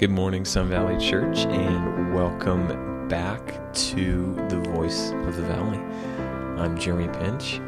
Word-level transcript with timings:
Good 0.00 0.10
morning, 0.10 0.44
Sun 0.46 0.68
Valley 0.70 0.98
Church, 0.98 1.40
and 1.40 2.14
welcome 2.14 3.06
back 3.08 3.72
to 3.74 4.34
the 4.48 4.56
Voice 4.72 5.10
of 5.10 5.36
the 5.36 5.42
Valley. 5.42 5.76
I'm 6.58 6.78
Jeremy 6.78 7.08
Pinch, 7.18 7.58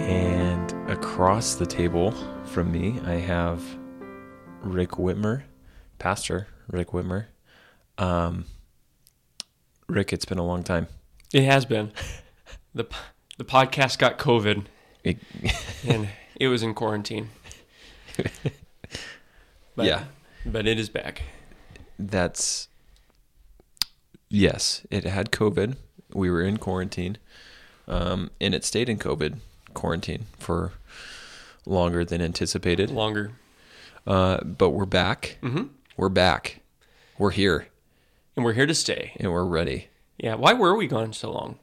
and 0.00 0.72
across 0.90 1.54
the 1.56 1.66
table 1.66 2.12
from 2.46 2.72
me, 2.72 2.98
I 3.04 3.14
have 3.14 3.62
Rick 4.62 4.92
Whitmer, 4.92 5.42
Pastor 5.98 6.48
Rick 6.68 6.88
Whitmer. 6.88 7.26
Um, 7.98 8.46
Rick, 9.88 10.12
it's 10.14 10.24
been 10.24 10.38
a 10.38 10.46
long 10.46 10.62
time. 10.62 10.86
It 11.34 11.44
has 11.44 11.66
been. 11.66 11.92
the 12.74 12.86
The 13.36 13.44
podcast 13.44 13.98
got 13.98 14.18
COVID, 14.18 14.64
It- 15.04 15.18
and 15.86 16.08
it 16.36 16.48
was 16.48 16.62
in 16.62 16.72
quarantine. 16.74 17.28
But, 19.74 19.86
Yeah. 19.86 20.04
but 20.44 20.66
it 20.66 20.78
is 20.78 20.90
back. 20.90 21.22
That's 22.10 22.68
yes, 24.28 24.84
it 24.90 25.04
had 25.04 25.30
COVID. 25.30 25.76
We 26.12 26.30
were 26.30 26.42
in 26.42 26.56
quarantine, 26.58 27.18
um, 27.88 28.30
and 28.40 28.54
it 28.54 28.64
stayed 28.64 28.88
in 28.88 28.98
COVID 28.98 29.36
quarantine 29.74 30.26
for 30.38 30.72
longer 31.64 32.04
than 32.04 32.20
anticipated. 32.20 32.90
Longer. 32.90 33.32
Uh, 34.06 34.38
but 34.44 34.70
we're 34.70 34.84
back. 34.84 35.38
hmm 35.40 35.64
We're 35.96 36.08
back. 36.08 36.60
We're 37.18 37.30
here, 37.30 37.68
And 38.36 38.44
we're 38.44 38.54
here 38.54 38.66
to 38.66 38.74
stay. 38.74 39.12
and 39.20 39.30
we're 39.32 39.44
ready. 39.44 39.88
Yeah. 40.18 40.34
Why 40.34 40.52
were 40.54 40.74
we 40.76 40.86
gone 40.86 41.12
so 41.12 41.30
long? 41.30 41.58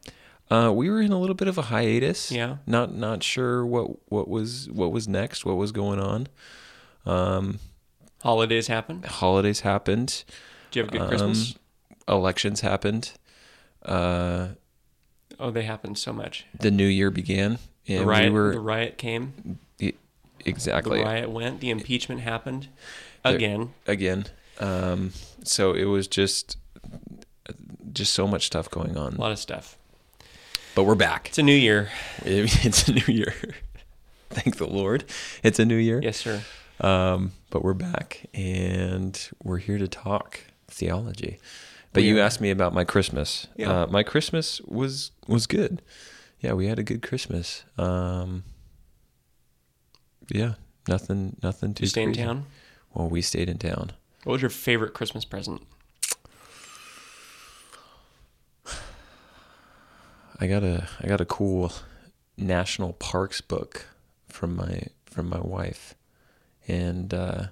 Uh, 0.49 0.71
we 0.73 0.89
were 0.89 1.01
in 1.01 1.11
a 1.11 1.19
little 1.19 1.35
bit 1.35 1.47
of 1.47 1.57
a 1.57 1.63
hiatus. 1.63 2.31
Yeah. 2.31 2.57
Not 2.65 2.93
not 2.95 3.21
sure 3.23 3.65
what 3.65 4.09
what 4.11 4.27
was 4.27 4.67
what 4.71 4.91
was 4.91 5.07
next. 5.07 5.45
What 5.45 5.57
was 5.57 5.71
going 5.71 5.99
on? 5.99 6.27
Um, 7.05 7.59
Holidays 8.21 8.67
happened. 8.67 9.05
holidays 9.05 9.61
happened. 9.61 10.23
Did 10.71 10.79
you 10.79 10.83
have 10.85 10.93
a 10.93 10.97
good 10.97 11.07
Christmas? 11.09 11.55
Um, 12.07 12.15
elections 12.17 12.61
happened. 12.61 13.11
Uh, 13.83 14.49
Oh, 15.39 15.51
they 15.51 15.63
happened 15.63 15.97
so 15.97 16.11
much. 16.11 16.45
the 16.59 16.69
new 16.71 16.85
year 16.85 17.09
began, 17.11 17.59
The 17.87 17.99
riot, 18.05 18.25
we 18.33 18.39
were 18.39 18.51
the 18.53 18.59
riet 18.59 18.97
came. 18.97 19.57
exactly 20.45 20.99
The 20.99 21.05
riot 21.05 21.29
went. 21.29 21.61
The 21.61 21.69
impeachment 21.69 22.21
happened 22.21 22.67
There- 23.23 23.35
again. 23.35 23.73
again. 23.87 24.25
Um, 24.59 25.13
so 25.43 25.73
it 25.73 25.85
was 25.85 26.07
just 26.07 26.57
just 27.93 28.13
so 28.13 28.27
much 28.27 28.45
stuff 28.45 28.69
going 28.69 28.97
on. 28.97 29.15
A 29.15 29.21
lot 29.21 29.31
of 29.31 29.39
stuff. 29.39 29.77
but 30.75 30.83
we're 30.83 30.95
back. 30.95 31.27
It's 31.29 31.37
a 31.39 31.43
new 31.43 31.55
year. 31.55 31.89
It- 32.25 32.65
it's 32.65 32.87
a 32.89 32.93
new 32.93 33.05
year. 33.13 33.33
Thank 34.29 34.57
the 34.57 34.67
Lord, 34.67 35.05
it's 35.41 35.57
a 35.59 35.65
new 35.65 35.75
year. 35.77 35.99
Yes, 36.03 36.17
sir. 36.17 36.43
Um, 36.81 37.31
but 37.49 37.63
we're 37.63 37.73
back, 37.73 38.27
and 38.33 39.29
we're 39.43 39.57
here 39.57 39.77
to 39.77 39.87
talk 39.87 40.41
theology. 40.67 41.39
But 41.93 42.03
We 42.03 42.09
you 42.09 42.19
asked 42.19 42.39
me 42.41 42.51
about 42.51 42.73
my 42.73 42.83
Christmas. 42.83 43.47
Yeah. 43.55 43.83
Uh, 43.83 43.87
my 43.87 44.03
Christmas 44.03 44.61
was 44.61 45.11
was 45.27 45.47
good. 45.47 45.81
Yeah, 46.39 46.53
we 46.53 46.67
had 46.67 46.79
a 46.79 46.83
good 46.83 47.01
Christmas. 47.01 47.63
Um, 47.77 48.43
yeah, 50.29 50.53
nothing 50.87 51.37
nothing 51.41 51.73
too. 51.73 51.83
You 51.83 51.89
stay 51.89 52.03
in 52.03 52.13
town? 52.13 52.45
Well, 52.93 53.09
we 53.09 53.21
stayed 53.21 53.49
in 53.49 53.57
town. 53.57 53.91
What 54.23 54.33
was 54.33 54.41
your 54.41 54.49
favorite 54.49 54.93
Christmas 54.93 55.25
present? 55.25 55.61
I 60.39 60.47
got 60.47 60.63
a 60.63 60.87
I 61.01 61.07
got 61.07 61.19
a 61.19 61.25
cool 61.25 61.71
national 62.37 62.93
parks 62.93 63.41
book 63.41 63.87
from 64.27 64.55
my 64.55 64.83
from 65.05 65.27
my 65.27 65.39
wife, 65.39 65.95
and 66.69 67.13
uh, 67.13 67.47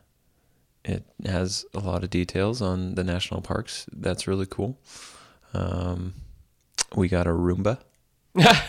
it 0.85 1.03
has 1.25 1.66
a 1.73 1.79
lot 1.79 2.03
of 2.03 2.09
details 2.09 2.61
on 2.61 2.95
the 2.95 3.03
national 3.03 3.41
parks. 3.41 3.85
That's 3.91 4.28
really 4.28 4.45
cool. 4.45 4.78
Um, 5.53 6.13
we 6.95 7.09
got 7.09 7.27
a 7.27 7.31
Roomba. 7.31 7.79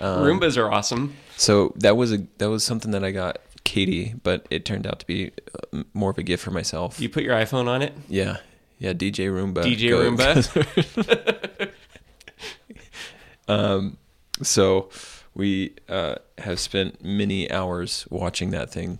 Um, 0.00 0.22
Roombas 0.24 0.56
are 0.56 0.70
awesome. 0.70 1.16
So 1.36 1.72
that 1.74 1.96
was 1.96 2.12
a 2.12 2.18
that 2.38 2.48
was 2.48 2.62
something 2.62 2.92
that 2.92 3.02
I 3.02 3.10
got 3.10 3.38
Katie, 3.64 4.14
but 4.22 4.46
it 4.48 4.64
turned 4.64 4.86
out 4.86 5.00
to 5.00 5.06
be 5.06 5.32
uh, 5.72 5.82
more 5.92 6.10
of 6.10 6.18
a 6.18 6.22
gift 6.22 6.44
for 6.44 6.52
myself. 6.52 7.00
You 7.00 7.08
put 7.08 7.24
your 7.24 7.34
iPhone 7.34 7.66
on 7.66 7.82
it. 7.82 7.92
yeah, 8.08 8.36
yeah, 8.78 8.92
DJ 8.92 9.26
Roomba. 9.28 9.64
DJ 9.64 9.88
Go- 9.90 10.08
Roomba. 10.08 11.70
Um, 13.48 13.96
so 14.42 14.90
we 15.38 15.74
uh, 15.88 16.16
have 16.36 16.60
spent 16.60 17.02
many 17.02 17.50
hours 17.50 18.06
watching 18.10 18.50
that 18.50 18.70
thing. 18.70 18.98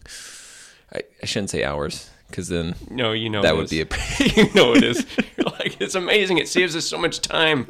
I, 0.95 1.03
I 1.23 1.27
shouldn't 1.27 1.51
say 1.51 1.63
hours 1.65 2.09
because 2.31 2.49
then 2.49 2.75
No, 2.91 3.13
you 3.13 3.29
know 3.29 3.43
that 3.43 3.57
would 3.57 3.69
be 3.69 3.83
a. 3.83 3.85
you 4.21 4.51
know 4.55 4.73
it 4.75 4.83
is. 4.85 5.05
You're 5.37 5.47
like, 5.59 5.79
it's 5.83 5.95
amazing. 5.95 6.39
It 6.39 6.49
saves 6.49 6.75
us 6.75 6.87
so 6.87 6.97
much 6.97 7.21
time. 7.21 7.67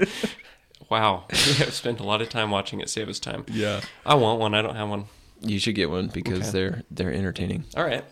Wow. 0.91 1.25
We 1.31 1.37
have 1.65 1.75
spent 1.75 2.01
a 2.01 2.05
lot 2.05 2.23
of 2.23 2.29
time 2.29 2.51
watching 2.51 2.81
it 2.81 2.89
save 2.89 3.09
us 3.09 3.19
time. 3.19 3.45
yeah. 3.49 3.81
I 4.07 4.15
want 4.15 4.41
one. 4.41 4.55
I 4.55 4.63
don't 4.63 4.77
have 4.77 4.89
one. 4.89 5.07
You 5.41 5.59
should 5.59 5.75
get 5.75 5.91
one 5.91 6.09
because 6.09 6.41
Okay. 6.41 6.51
they're 6.53 6.83
they're 6.91 7.13
entertaining. 7.13 7.65
All 7.77 7.85
right. 7.85 8.05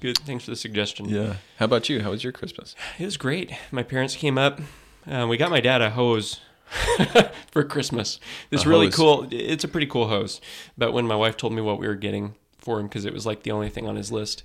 Good. 0.00 0.18
Thanks 0.18 0.44
for 0.44 0.50
the 0.50 0.56
suggestion. 0.56 1.08
Yeah. 1.08 1.34
How 1.58 1.64
about 1.66 1.88
you? 1.88 2.00
How 2.02 2.10
was 2.10 2.22
your 2.24 2.32
Christmas? 2.32 2.74
It 2.98 3.04
was 3.04 3.16
great. 3.16 3.52
My 3.70 3.82
parents 3.82 4.16
came 4.16 4.38
up. 4.38 4.60
Uh, 5.06 5.26
we 5.28 5.36
got 5.36 5.50
my 5.50 5.60
dad 5.60 5.82
a 5.82 5.90
hose 5.90 6.40
for 7.50 7.64
Christmas. 7.64 8.18
This 8.50 8.64
A 8.64 8.68
really 8.68 8.86
hose. 8.86 8.94
cool. 8.96 9.26
It's 9.30 9.64
a 9.64 9.68
pretty 9.68 9.86
cool 9.86 10.08
hose. 10.08 10.40
But 10.78 10.92
when 10.92 11.06
my 11.06 11.16
wife 11.16 11.36
told 11.36 11.52
me 11.52 11.62
what 11.62 11.78
we 11.78 11.86
were 11.86 11.94
getting 11.94 12.34
for 12.58 12.80
him, 12.80 12.86
because 12.86 13.04
it 13.04 13.12
was 13.12 13.26
like 13.26 13.42
the 13.42 13.50
only 13.50 13.68
thing 13.68 13.86
on 13.88 13.96
his 13.96 14.10
list, 14.12 14.42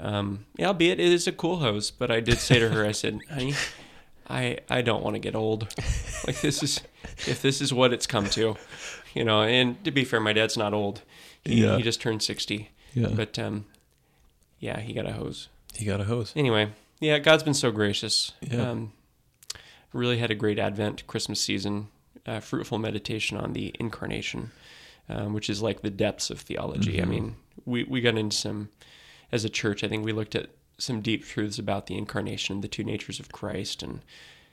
um, 0.00 0.46
yeah, 0.56 0.68
albeit 0.68 1.00
it 1.00 1.12
is 1.12 1.26
a 1.26 1.32
cool 1.32 1.58
hose. 1.58 1.90
But 1.90 2.10
I 2.10 2.20
did 2.20 2.38
say 2.38 2.58
to 2.58 2.68
her, 2.70 2.84
I 2.84 2.92
said, 2.92 3.18
"Honey, 3.30 3.54
I 4.28 4.58
I 4.68 4.82
don't 4.82 5.02
want 5.02 5.14
to 5.14 5.20
get 5.20 5.34
old. 5.34 5.62
Like 6.26 6.40
this 6.40 6.62
is 6.62 6.80
if 7.26 7.40
this 7.42 7.60
is 7.60 7.72
what 7.72 7.92
it's 7.92 8.06
come 8.06 8.26
to, 8.30 8.56
you 9.14 9.24
know." 9.24 9.42
And 9.42 9.82
to 9.84 9.90
be 9.90 10.04
fair, 10.04 10.20
my 10.20 10.32
dad's 10.32 10.56
not 10.56 10.74
old. 10.74 11.02
He, 11.44 11.62
Yeah. 11.62 11.76
he 11.76 11.82
just 11.82 12.00
turned 12.00 12.22
sixty. 12.22 12.70
Yeah. 12.94 13.08
But 13.08 13.38
um, 13.38 13.66
yeah, 14.58 14.80
he 14.80 14.92
got 14.94 15.06
a 15.06 15.12
hose 15.12 15.48
He 15.74 15.84
got 15.84 16.00
a 16.00 16.04
hose. 16.04 16.32
anyway, 16.34 16.70
yeah, 17.00 17.18
God's 17.18 17.42
been 17.42 17.54
so 17.54 17.70
gracious. 17.70 18.32
Yeah. 18.40 18.70
Um, 18.70 18.92
really 19.96 20.18
had 20.18 20.30
a 20.30 20.34
great 20.34 20.58
Advent 20.58 21.06
Christmas 21.06 21.40
season, 21.40 21.88
uh, 22.26 22.40
fruitful 22.40 22.78
meditation 22.78 23.36
on 23.36 23.52
the 23.52 23.74
incarnation, 23.80 24.50
um, 25.08 25.32
which 25.32 25.48
is 25.50 25.62
like 25.62 25.82
the 25.82 25.90
depths 25.90 26.30
of 26.30 26.40
theology. 26.40 27.00
I 27.00 27.04
Mhm. 27.04 27.08
mean, 27.08 27.36
we, 27.64 27.84
we 27.84 28.00
got 28.00 28.16
into 28.18 28.36
some, 28.36 28.68
as 29.32 29.44
a 29.44 29.48
church, 29.48 29.82
I 29.84 29.88
think 29.88 30.04
we 30.04 30.12
looked 30.12 30.34
at 30.34 30.50
some 30.78 31.00
deep 31.00 31.24
truths 31.24 31.58
about 31.58 31.86
the 31.86 31.96
incarnation, 31.96 32.60
the 32.60 32.68
two 32.68 32.84
natures 32.84 33.18
of 33.20 33.32
Christ. 33.32 33.82
And 33.82 34.00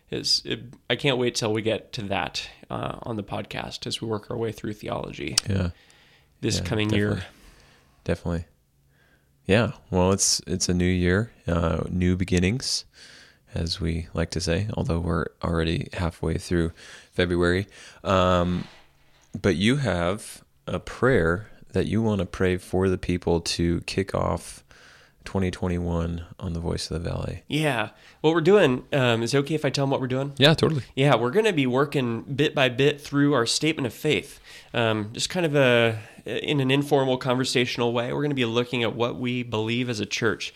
it's, 0.10 0.42
it, 0.46 0.62
I 0.90 0.96
can't 0.96 1.18
wait 1.18 1.36
till 1.36 1.52
we 1.52 1.62
get 1.62 1.92
to 1.94 2.02
that 2.04 2.48
uh, 2.70 3.00
on 3.04 3.18
the 3.18 3.24
podcast 3.24 3.86
as 3.88 4.02
we 4.02 4.08
work 4.08 4.32
our 4.32 4.38
way 4.38 4.52
through 4.52 4.74
theology 4.74 5.36
Yeah. 5.50 5.72
this 6.42 6.58
Yeah, 6.60 6.64
coming 6.64 6.88
definitely. 6.90 7.16
year. 7.18 7.26
Definitely. 8.04 8.46
Yeah. 9.46 9.72
Well, 9.92 10.12
it's 10.14 10.42
it's 10.48 10.70
a 10.70 10.74
new 10.74 10.86
year, 10.86 11.32
uh, 11.48 11.84
new 11.90 12.16
beginnings, 12.16 12.86
as 13.54 13.80
we 13.80 14.08
like 14.14 14.30
to 14.32 14.42
say. 14.42 14.68
Although 14.76 15.00
we're 15.00 15.28
already 15.44 15.90
halfway 15.94 16.38
through 16.38 16.72
February, 17.12 17.68
um, 18.04 18.66
but 19.40 19.56
you 19.56 19.78
have 19.78 20.44
a 20.68 20.80
prayer 20.80 21.50
that 21.74 21.88
you 21.88 22.02
want 22.02 22.20
to 22.20 22.26
pray 22.26 22.58
for 22.58 22.88
the 22.88 22.98
people 22.98 23.42
to 23.42 23.82
kick 23.82 24.14
off 24.14 24.64
2021 25.26 26.26
on 26.40 26.54
the 26.54 26.60
Voice 26.60 26.90
of 26.90 27.02
the 27.02 27.10
Valley. 27.10 27.44
Yeah. 27.48 27.90
What 28.22 28.34
we're 28.34 28.42
doing, 28.42 28.86
um, 28.94 29.24
is 29.24 29.34
it 29.34 29.38
okay 29.40 29.56
if 29.56 29.66
I 29.66 29.70
tell 29.70 29.84
them 29.86 29.90
what 29.90 30.02
we're 30.02 30.08
doing? 30.08 30.34
Yeah, 30.38 30.54
totally. 30.54 30.84
Yeah, 30.96 31.16
we're 31.16 31.32
going 31.32 31.46
to 31.46 31.54
be 31.54 31.66
working 31.66 32.22
bit 32.22 32.54
by 32.54 32.70
bit 32.70 33.02
through 33.02 33.34
our 33.34 33.46
statement 33.46 33.88
of 33.88 33.94
faith. 33.94 34.40
Um, 34.74 35.10
just 35.14 35.30
kind 35.30 35.46
of 35.46 35.56
a 35.56 36.00
in 36.26 36.60
an 36.60 36.72
informal 36.72 37.18
conversational 37.18 37.92
way. 37.92 38.14
We're 38.14 38.22
going 38.22 38.30
to 38.30 38.36
be 38.36 38.46
looking 38.46 38.84
at 38.84 38.96
what 38.96 39.18
we 39.18 39.44
believe 39.44 39.90
as 39.90 40.00
a 40.00 40.06
church. 40.06 40.54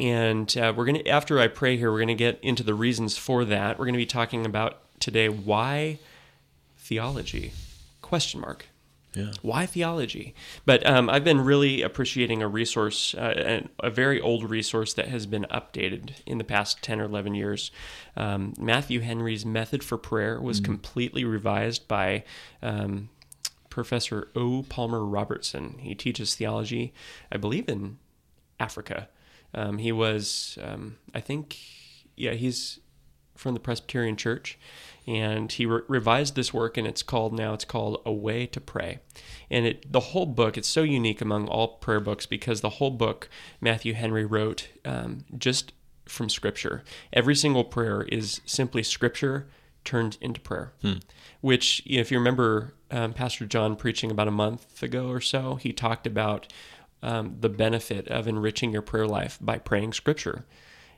And 0.00 0.56
uh, 0.56 0.72
we're 0.74 0.86
going 0.86 1.04
to 1.04 1.08
after 1.08 1.38
I 1.38 1.46
pray 1.46 1.76
here, 1.76 1.92
we're 1.92 1.98
going 1.98 2.08
to 2.08 2.14
get 2.14 2.40
into 2.42 2.62
the 2.62 2.74
reasons 2.74 3.18
for 3.18 3.44
that. 3.44 3.78
We're 3.78 3.84
going 3.84 3.94
to 3.94 3.98
be 3.98 4.06
talking 4.06 4.46
about 4.46 4.78
today 4.98 5.28
why 5.28 5.98
theology? 6.78 7.52
Question 8.00 8.40
mark. 8.40 8.66
Yeah. 9.14 9.32
Why 9.42 9.66
theology? 9.66 10.34
But 10.64 10.86
um, 10.86 11.10
I've 11.10 11.24
been 11.24 11.40
really 11.40 11.82
appreciating 11.82 12.42
a 12.42 12.48
resource, 12.48 13.12
uh, 13.14 13.62
a 13.80 13.90
very 13.90 14.20
old 14.20 14.48
resource 14.48 14.94
that 14.94 15.08
has 15.08 15.26
been 15.26 15.46
updated 15.50 16.12
in 16.26 16.38
the 16.38 16.44
past 16.44 16.80
10 16.82 17.00
or 17.00 17.04
11 17.04 17.34
years. 17.34 17.70
Um, 18.16 18.54
Matthew 18.56 19.00
Henry's 19.00 19.44
Method 19.44 19.82
for 19.82 19.98
Prayer 19.98 20.40
was 20.40 20.60
completely 20.60 21.24
revised 21.24 21.88
by 21.88 22.22
um, 22.62 23.10
Professor 23.68 24.28
O. 24.36 24.64
Palmer 24.68 25.04
Robertson. 25.04 25.76
He 25.78 25.94
teaches 25.96 26.36
theology, 26.36 26.94
I 27.32 27.36
believe, 27.36 27.68
in 27.68 27.98
Africa. 28.60 29.08
Um, 29.54 29.78
he 29.78 29.92
was, 29.92 30.58
um, 30.62 30.96
I 31.14 31.20
think, 31.20 31.56
yeah, 32.16 32.32
he's 32.32 32.80
from 33.36 33.54
the 33.54 33.60
Presbyterian 33.60 34.16
Church, 34.16 34.58
and 35.06 35.50
he 35.50 35.66
re- 35.66 35.80
revised 35.88 36.36
this 36.36 36.52
work, 36.52 36.76
and 36.76 36.86
it's 36.86 37.02
called 37.02 37.32
now 37.32 37.54
it's 37.54 37.64
called 37.64 38.00
A 38.04 38.12
Way 38.12 38.46
to 38.46 38.60
Pray, 38.60 39.00
and 39.50 39.66
it 39.66 39.90
the 39.90 40.00
whole 40.00 40.26
book 40.26 40.58
it's 40.58 40.68
so 40.68 40.82
unique 40.82 41.20
among 41.20 41.48
all 41.48 41.78
prayer 41.78 42.00
books 42.00 42.26
because 42.26 42.60
the 42.60 42.70
whole 42.70 42.90
book 42.90 43.28
Matthew 43.60 43.94
Henry 43.94 44.24
wrote 44.24 44.68
um, 44.84 45.24
just 45.36 45.72
from 46.04 46.28
Scripture. 46.28 46.82
Every 47.12 47.34
single 47.34 47.64
prayer 47.64 48.02
is 48.02 48.40
simply 48.44 48.82
Scripture 48.82 49.48
turned 49.84 50.18
into 50.20 50.40
prayer. 50.40 50.72
Which, 51.40 51.82
if 51.86 52.10
you 52.10 52.18
remember, 52.18 52.74
um, 52.90 53.14
Pastor 53.14 53.46
John 53.46 53.76
preaching 53.76 54.10
about 54.10 54.28
a 54.28 54.32
month 54.32 54.82
ago 54.82 55.08
or 55.08 55.20
so, 55.20 55.54
he 55.54 55.72
talked 55.72 56.06
about 56.06 56.52
um, 57.02 57.36
the 57.40 57.48
benefit 57.48 58.08
of 58.08 58.28
enriching 58.28 58.72
your 58.72 58.82
prayer 58.82 59.06
life 59.06 59.38
by 59.40 59.58
praying 59.58 59.92
Scripture. 59.92 60.44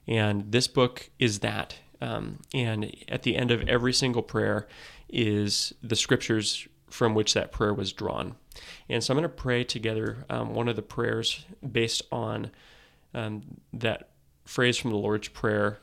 And 0.06 0.50
this 0.50 0.66
book 0.66 1.10
is 1.18 1.40
that. 1.40 1.76
Um, 2.00 2.40
and 2.52 2.94
at 3.08 3.22
the 3.22 3.36
end 3.36 3.50
of 3.50 3.68
every 3.68 3.92
single 3.92 4.22
prayer 4.22 4.66
is 5.08 5.72
the 5.82 5.94
scriptures 5.94 6.66
from 6.90 7.14
which 7.14 7.34
that 7.34 7.52
prayer 7.52 7.72
was 7.72 7.92
drawn. 7.92 8.34
And 8.88 9.02
so 9.02 9.12
I'm 9.12 9.18
going 9.18 9.22
to 9.22 9.34
pray 9.34 9.62
together 9.64 10.24
um, 10.28 10.54
one 10.54 10.68
of 10.68 10.76
the 10.76 10.82
prayers 10.82 11.44
based 11.70 12.02
on 12.10 12.50
um, 13.14 13.42
that 13.72 14.08
phrase 14.44 14.76
from 14.76 14.90
the 14.90 14.96
Lord's 14.96 15.28
Prayer 15.28 15.78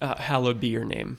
uh, 0.00 0.16
Hallowed 0.16 0.60
be 0.60 0.68
your 0.68 0.84
name. 0.84 1.18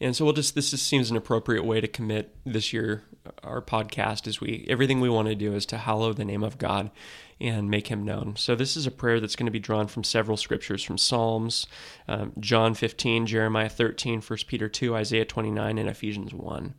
And 0.00 0.14
so 0.14 0.24
we'll 0.24 0.34
just 0.34 0.54
this 0.54 0.70
just 0.70 0.86
seems 0.86 1.10
an 1.10 1.16
appropriate 1.16 1.64
way 1.64 1.80
to 1.80 1.88
commit 1.88 2.34
this 2.44 2.72
year 2.72 3.04
our 3.42 3.62
podcast 3.62 4.26
is 4.26 4.40
we 4.40 4.66
everything 4.68 5.00
we 5.00 5.08
want 5.08 5.28
to 5.28 5.34
do 5.34 5.54
is 5.54 5.66
to 5.66 5.78
hallow 5.78 6.12
the 6.12 6.24
name 6.24 6.42
of 6.42 6.58
God 6.58 6.90
and 7.40 7.70
make 7.70 7.88
him 7.88 8.04
known. 8.04 8.34
So 8.36 8.54
this 8.54 8.76
is 8.76 8.86
a 8.86 8.90
prayer 8.90 9.20
that's 9.20 9.36
going 9.36 9.46
to 9.46 9.52
be 9.52 9.58
drawn 9.58 9.88
from 9.88 10.04
several 10.04 10.36
scriptures 10.36 10.82
from 10.82 10.96
Psalms, 10.96 11.66
um, 12.08 12.32
John 12.40 12.74
15, 12.74 13.26
Jeremiah 13.26 13.68
13, 13.68 14.22
1 14.22 14.38
Peter 14.46 14.68
2, 14.68 14.96
Isaiah 14.96 15.24
29 15.26 15.78
and 15.78 15.88
Ephesians 15.88 16.32
1. 16.32 16.74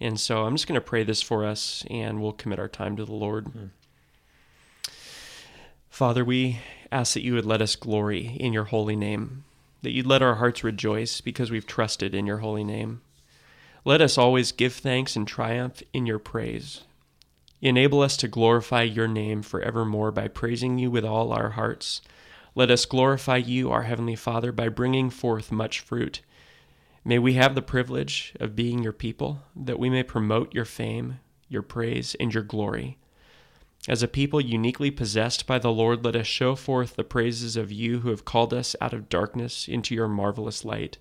And 0.00 0.20
so 0.20 0.44
I'm 0.44 0.54
just 0.54 0.66
going 0.66 0.74
to 0.74 0.84
pray 0.84 1.04
this 1.04 1.22
for 1.22 1.44
us 1.46 1.84
and 1.88 2.20
we'll 2.20 2.32
commit 2.32 2.58
our 2.58 2.68
time 2.68 2.96
to 2.96 3.04
the 3.04 3.12
Lord. 3.12 3.70
Father, 5.88 6.24
we 6.24 6.58
ask 6.92 7.14
that 7.14 7.22
you 7.22 7.34
would 7.34 7.46
let 7.46 7.62
us 7.62 7.76
glory 7.76 8.36
in 8.38 8.52
your 8.52 8.64
holy 8.64 8.96
name, 8.96 9.44
that 9.84 9.92
you'd 9.92 10.06
let 10.06 10.22
our 10.22 10.36
hearts 10.36 10.64
rejoice 10.64 11.20
because 11.20 11.50
we've 11.50 11.66
trusted 11.66 12.14
in 12.14 12.26
your 12.26 12.38
holy 12.38 12.64
name. 12.64 13.00
Let 13.84 14.00
us 14.00 14.18
always 14.18 14.50
give 14.50 14.72
thanks 14.72 15.14
and 15.14 15.28
triumph 15.28 15.82
in 15.92 16.06
your 16.06 16.18
praise. 16.18 16.82
Enable 17.60 18.02
us 18.02 18.16
to 18.18 18.28
glorify 18.28 18.82
your 18.82 19.08
name 19.08 19.42
forevermore 19.42 20.10
by 20.10 20.28
praising 20.28 20.78
you 20.78 20.90
with 20.90 21.04
all 21.04 21.32
our 21.32 21.50
hearts. 21.50 22.02
Let 22.54 22.70
us 22.70 22.84
glorify 22.84 23.38
you, 23.38 23.70
our 23.70 23.82
Heavenly 23.82 24.16
Father, 24.16 24.52
by 24.52 24.68
bringing 24.68 25.10
forth 25.10 25.50
much 25.50 25.80
fruit. 25.80 26.20
May 27.04 27.18
we 27.18 27.34
have 27.34 27.54
the 27.54 27.62
privilege 27.62 28.34
of 28.40 28.56
being 28.56 28.82
your 28.82 28.92
people, 28.92 29.42
that 29.54 29.78
we 29.78 29.90
may 29.90 30.02
promote 30.02 30.54
your 30.54 30.64
fame, 30.64 31.20
your 31.48 31.62
praise, 31.62 32.14
and 32.18 32.32
your 32.32 32.42
glory. 32.42 32.98
As 33.86 34.02
a 34.02 34.08
people 34.08 34.40
uniquely 34.40 34.90
possessed 34.90 35.46
by 35.46 35.58
the 35.58 35.70
Lord, 35.70 36.04
let 36.04 36.16
us 36.16 36.26
show 36.26 36.54
forth 36.54 36.96
the 36.96 37.04
praises 37.04 37.54
of 37.54 37.70
you 37.70 38.00
who 38.00 38.08
have 38.08 38.24
called 38.24 38.54
us 38.54 38.74
out 38.80 38.94
of 38.94 39.10
darkness 39.10 39.68
into 39.68 39.94
your 39.94 40.08
marvelous 40.08 40.64
light. 40.64 40.96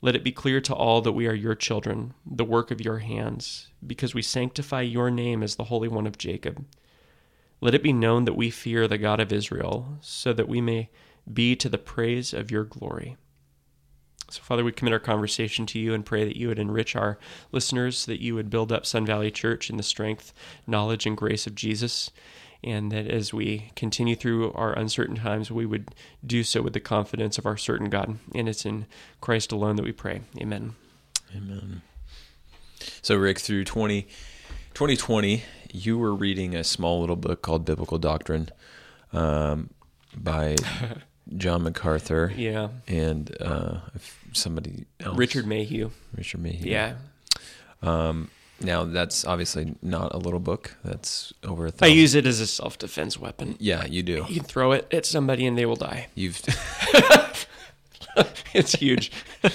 Let 0.00 0.16
it 0.16 0.24
be 0.24 0.32
clear 0.32 0.62
to 0.62 0.74
all 0.74 1.02
that 1.02 1.12
we 1.12 1.26
are 1.26 1.34
your 1.34 1.54
children, 1.54 2.14
the 2.24 2.44
work 2.44 2.70
of 2.70 2.80
your 2.80 3.00
hands, 3.00 3.68
because 3.86 4.14
we 4.14 4.22
sanctify 4.22 4.80
your 4.80 5.10
name 5.10 5.42
as 5.42 5.56
the 5.56 5.64
Holy 5.64 5.88
One 5.88 6.06
of 6.06 6.16
Jacob. 6.16 6.64
Let 7.60 7.74
it 7.74 7.82
be 7.82 7.92
known 7.92 8.24
that 8.24 8.32
we 8.32 8.48
fear 8.48 8.88
the 8.88 8.96
God 8.96 9.20
of 9.20 9.30
Israel, 9.30 9.98
so 10.00 10.32
that 10.32 10.48
we 10.48 10.62
may 10.62 10.88
be 11.30 11.54
to 11.56 11.68
the 11.68 11.76
praise 11.76 12.32
of 12.32 12.50
your 12.50 12.64
glory. 12.64 13.18
So, 14.30 14.42
Father, 14.42 14.62
we 14.62 14.72
commit 14.72 14.92
our 14.92 15.00
conversation 15.00 15.66
to 15.66 15.78
you 15.78 15.92
and 15.92 16.06
pray 16.06 16.24
that 16.24 16.36
you 16.36 16.48
would 16.48 16.58
enrich 16.58 16.94
our 16.94 17.18
listeners, 17.50 18.06
that 18.06 18.22
you 18.22 18.34
would 18.34 18.48
build 18.48 18.70
up 18.70 18.86
Sun 18.86 19.06
Valley 19.06 19.30
Church 19.30 19.68
in 19.68 19.76
the 19.76 19.82
strength, 19.82 20.32
knowledge, 20.66 21.04
and 21.04 21.16
grace 21.16 21.46
of 21.46 21.54
Jesus, 21.54 22.10
and 22.62 22.92
that 22.92 23.06
as 23.08 23.34
we 23.34 23.72
continue 23.74 24.14
through 24.14 24.52
our 24.52 24.72
uncertain 24.72 25.16
times, 25.16 25.50
we 25.50 25.66
would 25.66 25.88
do 26.24 26.44
so 26.44 26.62
with 26.62 26.74
the 26.74 26.80
confidence 26.80 27.38
of 27.38 27.46
our 27.46 27.56
certain 27.56 27.90
God. 27.90 28.18
And 28.34 28.48
it's 28.48 28.64
in 28.64 28.86
Christ 29.20 29.50
alone 29.50 29.76
that 29.76 29.84
we 29.84 29.92
pray. 29.92 30.20
Amen. 30.40 30.74
Amen. 31.36 31.82
So, 33.02 33.16
Rick, 33.16 33.40
through 33.40 33.64
20, 33.64 34.02
2020, 34.74 35.42
you 35.72 35.98
were 35.98 36.14
reading 36.14 36.54
a 36.54 36.64
small 36.64 37.00
little 37.00 37.16
book 37.16 37.42
called 37.42 37.64
Biblical 37.64 37.98
Doctrine 37.98 38.48
um, 39.12 39.70
by 40.16 40.56
John 41.36 41.62
MacArthur 41.62 42.32
Yeah. 42.36 42.68
and 42.88 43.34
uh, 43.40 43.80
if 43.94 44.18
somebody 44.32 44.86
else. 45.00 45.16
Richard 45.16 45.46
Mayhue. 45.46 45.90
Richard 46.16 46.40
Mayhue. 46.42 46.66
Yeah. 46.70 46.94
Um, 47.82 48.30
now, 48.62 48.84
that's 48.84 49.24
obviously 49.24 49.74
not 49.80 50.12
a 50.14 50.18
little 50.18 50.38
book. 50.40 50.76
That's 50.84 51.32
over 51.44 51.66
a 51.66 51.70
thousand. 51.70 51.92
I 51.92 51.96
use 51.96 52.14
it 52.14 52.26
as 52.26 52.40
a 52.40 52.46
self 52.46 52.76
defense 52.78 53.18
weapon. 53.18 53.56
yeah, 53.58 53.86
you 53.86 54.02
do. 54.02 54.26
You 54.28 54.36
can 54.40 54.44
throw 54.44 54.72
it 54.72 54.86
at 54.92 55.06
somebody 55.06 55.46
and 55.46 55.56
they 55.56 55.64
will 55.66 55.76
die. 55.76 56.08
You've 56.14 56.40
It's 58.52 58.72
huge. 58.72 59.12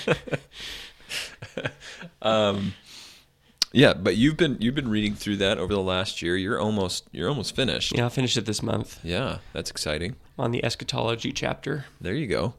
um, 2.21 2.73
yeah, 3.71 3.93
but 3.93 4.15
you've 4.15 4.37
been 4.37 4.57
you've 4.59 4.75
been 4.75 4.87
reading 4.89 5.13
through 5.15 5.37
that 5.37 5.57
over 5.57 5.73
the 5.73 5.81
last 5.81 6.21
year. 6.21 6.37
You're 6.37 6.59
almost 6.59 7.05
you're 7.11 7.27
almost 7.29 7.55
finished. 7.55 7.93
yeah, 7.95 8.03
I'll 8.05 8.09
finish 8.09 8.37
it 8.37 8.45
this 8.45 8.63
month 8.63 8.99
Yeah, 9.03 9.39
that's 9.53 9.69
exciting. 9.69 10.15
On 10.37 10.51
the 10.51 10.63
eschatology 10.63 11.31
chapter. 11.31 11.85
There 12.01 12.13
you 12.13 12.27
go. 12.27 12.53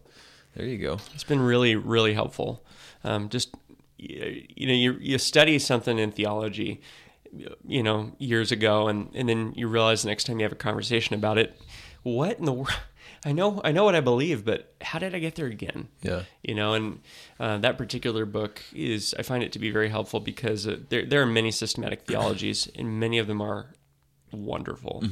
There 0.54 0.66
you 0.66 0.78
go. 0.78 0.98
It's 1.14 1.24
been 1.24 1.40
really, 1.40 1.76
really 1.76 2.14
helpful. 2.14 2.64
Um, 3.04 3.28
just 3.28 3.54
you 3.98 4.66
know, 4.66 4.72
you 4.72 4.96
you 5.00 5.18
study 5.18 5.58
something 5.58 5.98
in 5.98 6.12
theology, 6.12 6.80
you 7.66 7.82
know, 7.82 8.12
years 8.18 8.52
ago, 8.52 8.88
and 8.88 9.10
and 9.14 9.28
then 9.28 9.52
you 9.56 9.68
realize 9.68 10.02
the 10.02 10.08
next 10.08 10.24
time 10.24 10.38
you 10.38 10.44
have 10.44 10.52
a 10.52 10.56
conversation 10.56 11.14
about 11.14 11.38
it, 11.38 11.60
what 12.02 12.38
in 12.38 12.44
the 12.46 12.52
world? 12.52 12.70
I 13.24 13.32
know, 13.32 13.60
I 13.64 13.72
know 13.72 13.82
what 13.82 13.96
I 13.96 14.00
believe, 14.00 14.44
but 14.44 14.74
how 14.80 15.00
did 15.00 15.12
I 15.14 15.18
get 15.18 15.34
there 15.34 15.46
again? 15.46 15.88
Yeah. 16.02 16.22
you 16.42 16.54
know 16.54 16.74
and 16.74 17.00
uh, 17.40 17.58
that 17.58 17.76
particular 17.76 18.24
book 18.24 18.62
is 18.72 19.14
i 19.18 19.22
find 19.22 19.42
it 19.42 19.50
to 19.52 19.58
be 19.58 19.70
very 19.70 19.88
helpful 19.88 20.20
because 20.20 20.66
uh, 20.68 20.76
there, 20.90 21.04
there 21.04 21.22
are 21.22 21.26
many 21.26 21.50
systematic 21.50 22.02
theologies 22.02 22.68
and 22.76 23.00
many 23.00 23.18
of 23.18 23.26
them 23.26 23.40
are 23.40 23.72
wonderful 24.30 25.02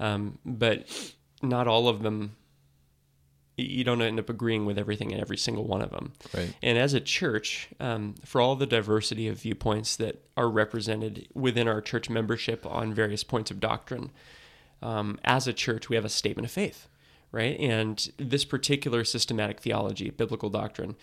um, 0.00 0.38
but 0.46 0.86
not 1.42 1.68
all 1.68 1.88
of 1.88 2.02
them 2.02 2.36
you 3.60 3.82
don't 3.82 4.00
end 4.02 4.20
up 4.20 4.30
agreeing 4.30 4.66
with 4.66 4.78
everything 4.78 5.10
in 5.10 5.18
every 5.18 5.36
single 5.36 5.66
one 5.66 5.82
of 5.82 5.90
them 5.90 6.12
Right. 6.32 6.54
and 6.62 6.78
as 6.78 6.94
a 6.94 7.00
church 7.00 7.68
um, 7.80 8.14
for 8.24 8.40
all 8.40 8.54
the 8.54 8.66
diversity 8.66 9.26
of 9.26 9.40
viewpoints 9.40 9.96
that 9.96 10.22
are 10.36 10.48
represented 10.48 11.26
within 11.34 11.66
our 11.66 11.80
church 11.80 12.08
membership 12.08 12.64
on 12.64 12.94
various 12.94 13.24
points 13.24 13.50
of 13.50 13.58
doctrine 13.58 14.10
um, 14.80 15.18
as 15.24 15.48
a 15.48 15.52
church, 15.52 15.88
we 15.88 15.96
have 15.96 16.04
a 16.04 16.08
statement 16.08 16.46
of 16.46 16.52
faith, 16.52 16.86
right? 17.32 17.58
And 17.58 18.08
this 18.16 18.44
particular 18.44 19.02
systematic 19.02 19.58
theology, 19.58 20.10
biblical 20.10 20.50
doctrine, 20.50 20.94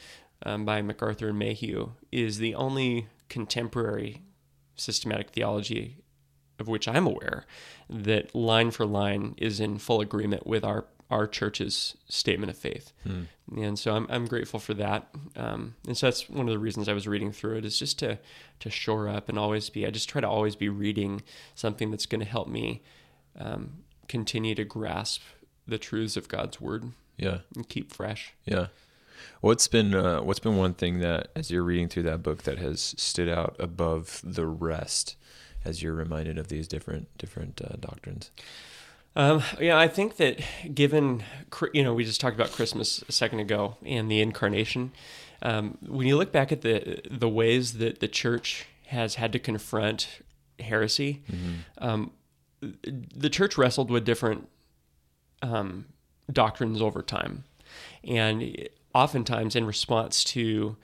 um, 0.46 0.64
by 0.64 0.82
MacArthur 0.82 1.28
and 1.28 1.38
Mayhue, 1.38 1.92
is 2.10 2.38
the 2.38 2.56
only 2.56 3.08
contemporary 3.28 4.22
systematic 4.78 5.32
theology 5.32 5.98
of 6.60 6.68
which 6.68 6.88
I'm 6.88 7.06
aware 7.08 7.46
that 7.90 8.34
line 8.36 8.72
for 8.72 8.86
line 8.86 9.36
is 9.38 9.60
in 9.60 9.78
full 9.78 10.02
agreement 10.02 10.46
with 10.48 10.64
our 10.64 10.86
our 11.12 11.28
church's 11.28 11.96
statement 12.10 12.50
of 12.50 12.58
faith. 12.58 12.92
And 13.56 13.78
so 13.78 13.96
I'm, 13.96 14.08
I'm 14.10 14.26
grateful 14.26 14.60
for 14.60 14.74
that. 14.74 15.08
Um, 15.36 15.76
and 15.88 15.96
so 15.96 16.08
that's 16.08 16.28
one 16.28 16.48
of 16.48 16.52
the 16.52 16.58
reasons 16.58 16.90
I 16.90 16.94
was 16.94 17.08
reading 17.08 17.32
through 17.32 17.58
it 17.58 17.66
is 17.66 17.78
just 17.78 18.00
to, 18.00 18.18
to 18.62 18.72
shore 18.72 19.08
up 19.08 19.30
and 19.30 19.38
always 19.38 19.70
be, 19.70 19.86
I 19.86 19.92
just 19.92 20.10
try 20.10 20.20
to 20.20 20.28
always 20.28 20.56
be 20.56 20.68
reading 20.68 21.22
something 21.54 21.92
that's 21.92 22.08
going 22.08 22.22
to 22.22 22.26
help 22.28 22.48
me 22.48 22.82
um, 23.40 23.84
continue 24.08 24.56
to 24.56 24.64
grasp 24.66 25.22
the 25.68 25.78
truths 25.78 26.18
of 26.18 26.28
God's 26.28 26.60
word 26.60 26.86
Yeah. 27.20 27.40
and 27.56 27.70
keep 27.70 27.94
fresh. 27.94 28.34
Yeah. 28.44 28.68
What's 29.42 29.68
been 29.68 29.94
uh, 29.94 30.22
what's 30.24 30.40
been 30.40 30.58
one 30.58 30.74
thing 30.74 31.02
that 31.02 31.28
as 31.36 31.52
you're 31.52 31.64
reading 31.64 31.88
through 31.88 32.04
that 32.04 32.24
book 32.24 32.44
that 32.44 32.58
has 32.58 32.96
stood 32.98 33.30
out 33.30 33.56
above 33.60 34.22
the 34.24 34.48
rest 34.48 35.18
as 35.66 35.82
you're 35.82 35.94
reminded 35.94 36.38
of 36.38 36.48
these 36.48 36.68
different 36.68 37.08
different 37.18 37.62
uh, 37.62 37.76
doctrines? 37.80 38.32
Um, 39.16 39.44
yeah, 39.60 39.78
I 39.78 39.88
think 39.88 40.18
that 40.18 40.42
given, 40.74 41.24
you 41.74 41.84
know, 41.84 41.94
we 41.94 42.04
just 42.04 42.20
talked 42.20 42.36
about 42.36 42.52
Christmas 42.52 43.02
a 43.08 43.14
second 43.14 43.40
ago 43.40 43.78
and 43.86 44.12
the 44.12 44.20
incarnation. 44.22 44.92
Um, 45.42 45.78
when 45.88 46.06
you 46.06 46.18
look 46.18 46.32
back 46.32 46.52
at 46.52 46.62
the 46.62 47.02
the 47.10 47.30
ways 47.30 47.78
that 47.78 48.00
the 48.00 48.08
church 48.08 48.66
has 48.88 49.16
had 49.16 49.32
to 49.34 49.40
confront 49.40 50.22
heresy, 50.60 51.24
um, 51.78 52.12
the 52.62 53.30
church 53.30 53.58
wrestled 53.58 53.90
with 53.90 54.06
different 54.06 54.50
um, 55.42 55.86
doctrines 56.32 56.82
over 56.82 57.02
time, 57.02 57.44
and 58.04 58.68
oftentimes 58.94 59.56
in 59.56 59.66
response 59.66 60.24
to 60.24 60.78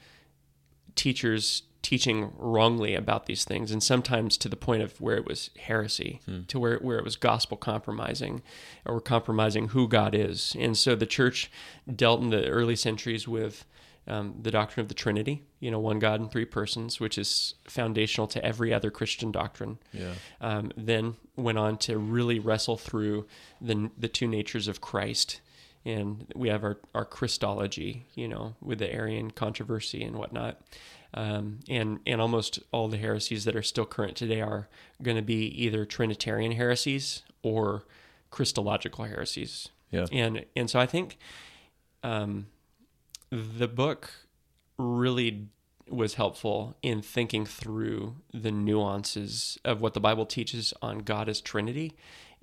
teachers 0.95 1.63
teaching 1.81 2.31
wrongly 2.37 2.93
about 2.95 3.25
these 3.25 3.43
things 3.43 3.71
and 3.71 3.81
sometimes 3.81 4.37
to 4.37 4.47
the 4.47 4.55
point 4.55 4.83
of 4.83 5.01
where 5.01 5.15
it 5.17 5.25
was 5.25 5.49
heresy 5.59 6.21
to 6.47 6.59
where 6.59 6.77
where 6.77 6.97
it 6.99 7.03
was 7.03 7.15
gospel 7.15 7.57
compromising 7.57 8.41
or 8.85 9.01
compromising 9.01 9.69
who 9.69 9.87
God 9.87 10.13
is 10.13 10.55
and 10.59 10.77
so 10.77 10.95
the 10.95 11.05
church 11.07 11.49
dealt 11.95 12.21
in 12.21 12.29
the 12.29 12.47
early 12.47 12.75
centuries 12.75 13.27
with 13.27 13.65
um, 14.07 14.35
the 14.41 14.51
doctrine 14.51 14.81
of 14.83 14.87
the 14.89 14.93
Trinity 14.93 15.43
you 15.59 15.71
know 15.71 15.79
one 15.79 15.97
God 15.99 16.21
in 16.21 16.29
three 16.29 16.45
persons 16.45 16.99
which 16.99 17.17
is 17.17 17.55
foundational 17.67 18.27
to 18.27 18.45
every 18.45 18.71
other 18.73 18.91
Christian 18.91 19.31
doctrine 19.31 19.79
Yeah. 19.91 20.13
um, 20.39 20.71
then 20.77 21.15
went 21.35 21.57
on 21.57 21.77
to 21.79 21.97
really 21.97 22.37
wrestle 22.39 22.77
through 22.77 23.25
the 23.59 23.89
the 23.97 24.07
two 24.07 24.27
natures 24.27 24.67
of 24.67 24.81
Christ 24.81 25.41
and 25.83 26.31
we 26.35 26.49
have 26.49 26.63
our, 26.63 26.77
our 26.93 27.05
Christology, 27.05 28.05
you 28.13 28.27
know, 28.27 28.53
with 28.61 28.77
the 28.77 28.93
Arian 28.93 29.31
controversy 29.31 30.03
and 30.03 30.15
whatnot. 30.15 30.61
Um, 31.13 31.59
and 31.69 31.99
and 32.05 32.21
almost 32.21 32.59
all 32.71 32.87
the 32.87 32.97
heresies 32.97 33.43
that 33.45 33.55
are 33.55 33.61
still 33.61 33.85
current 33.85 34.15
today 34.15 34.41
are 34.41 34.69
going 35.03 35.17
to 35.17 35.23
be 35.23 35.47
either 35.61 35.85
Trinitarian 35.85 36.53
heresies 36.53 37.23
or 37.43 37.83
Christological 38.29 39.05
heresies. 39.05 39.69
Yeah. 39.89 40.05
And 40.11 40.45
and 40.55 40.69
so 40.69 40.79
I 40.79 40.85
think 40.85 41.17
um, 42.03 42.47
the 43.29 43.67
book 43.67 44.11
really 44.77 45.47
was 45.89 46.13
helpful 46.13 46.77
in 46.81 47.01
thinking 47.01 47.45
through 47.45 48.15
the 48.33 48.51
nuances 48.51 49.59
of 49.65 49.81
what 49.81 49.93
the 49.93 49.99
Bible 49.99 50.25
teaches 50.25 50.73
on 50.81 50.99
God 50.99 51.27
as 51.27 51.41
Trinity 51.41 51.93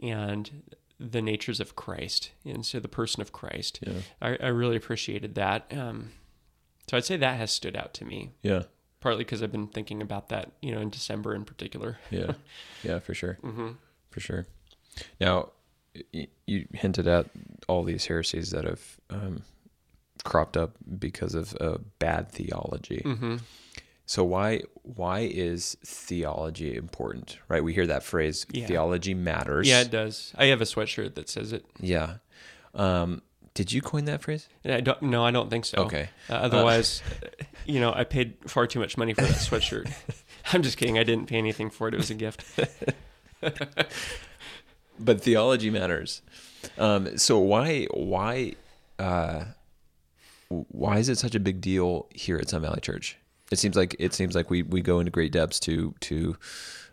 and 0.01 0.75
the 1.01 1.23
natures 1.23 1.61
of 1.61 1.77
Christ, 1.77 2.33
and 2.45 2.67
so 2.67 2.81
the 2.81 2.89
person 2.89 3.23
of 3.23 3.33
Christ. 3.33 3.81
Yeah. 3.87 3.93
I, 4.21 4.37
I 4.41 4.49
really 4.49 4.77
appreciated 4.77 5.37
that. 5.37 5.73
Um, 5.73 6.11
so 6.89 6.97
I'd 6.97 7.05
say 7.05 7.17
that 7.17 7.37
has 7.39 7.51
stood 7.51 7.77
out 7.77 7.95
to 7.95 8.05
me, 8.05 8.31
Yeah. 8.43 8.63
partly 9.01 9.25
because 9.25 9.43
I've 9.43 9.53
been 9.53 9.69
thinking 9.69 10.01
about 10.03 10.29
that, 10.31 10.53
you 10.63 10.75
know, 10.75 10.81
in 10.81 10.91
December 10.91 11.35
in 11.35 11.45
particular. 11.45 11.99
Yeah. 12.11 12.33
yeah, 12.83 12.99
for 12.99 13.15
sure. 13.15 13.39
Mm-hmm. 13.43 13.69
For 14.11 14.21
sure. 14.21 14.47
Now, 15.21 15.51
you 16.47 16.67
hinted 16.73 17.07
at 17.07 17.27
all 17.69 17.83
these 17.85 18.07
heresies 18.07 18.51
that 18.51 18.65
have 18.65 18.97
um, 19.11 19.43
cropped 20.25 20.57
up 20.57 20.73
because 20.99 21.35
of 21.35 21.57
uh, 21.61 21.79
bad 21.99 22.31
theology. 22.31 23.03
Mm-hmm. 23.05 23.37
So 24.07 24.25
why 24.25 24.63
why 24.83 25.21
is 25.21 25.77
theology 25.85 26.75
important? 26.77 27.39
Right? 27.49 27.63
We 27.63 27.75
hear 27.75 27.87
that 27.87 28.03
phrase, 28.03 28.47
Yeah. 28.51 28.67
theology 28.67 29.13
matters. 29.15 29.69
Yeah, 29.69 29.83
it 29.83 29.91
does. 29.91 30.33
I 30.37 30.47
have 30.47 30.61
a 30.63 30.65
sweatshirt 30.65 31.15
that 31.17 31.29
says 31.29 31.53
it. 31.53 31.65
Yeah. 31.81 32.15
Um, 32.75 33.23
did 33.59 33.73
you 33.73 33.83
coin 33.83 34.05
that 34.05 34.23
phrase? 34.23 34.49
I 34.65 34.81
don't. 34.81 35.03
No, 35.03 35.25
I 35.25 35.33
don't 35.33 35.51
think 35.51 35.65
so. 35.65 35.79
Okay. 35.79 36.11
Uh, 36.31 36.35
otherwise, 36.35 37.03
you 37.67 37.81
know, 37.81 37.93
I 37.93 38.05
paid 38.05 38.35
far 38.47 38.69
too 38.69 38.79
much 38.79 38.97
money 38.97 39.15
for 39.15 39.23
that 39.23 39.33
sweatshirt. 39.33 39.93
I'm 40.53 40.63
just 40.63 40.77
kidding. 40.77 40.97
I 40.97 41.03
didn't 41.03 41.27
pay 41.27 41.39
anything 41.39 41.69
for 41.69 41.89
it. 41.89 41.95
It 41.95 41.97
was 41.97 42.09
a 42.09 42.15
gift. 42.15 42.45
but 45.01 45.21
theology 45.21 45.71
matters. 45.71 46.23
Um, 46.79 47.19
so 47.19 47.41
why 47.41 47.87
why 47.93 48.53
uh, 49.01 49.47
why 50.49 50.99
is 50.99 51.09
it 51.09 51.19
such 51.19 51.35
a 51.35 51.41
big 51.41 51.61
deal 51.61 52.07
here 52.15 52.37
at 52.37 52.51
Sun 52.51 52.63
Valley 52.63 52.81
Church? 52.81 53.19
It 53.51 53.59
seems 53.59 53.75
like 53.75 53.97
it 53.99 54.15
seems 54.15 54.37
like 54.37 54.51
we, 54.51 54.63
we 54.63 54.83
go 54.83 55.01
into 55.01 55.11
great 55.11 55.33
depths 55.33 55.59
to 55.61 55.97
to 55.99 56.37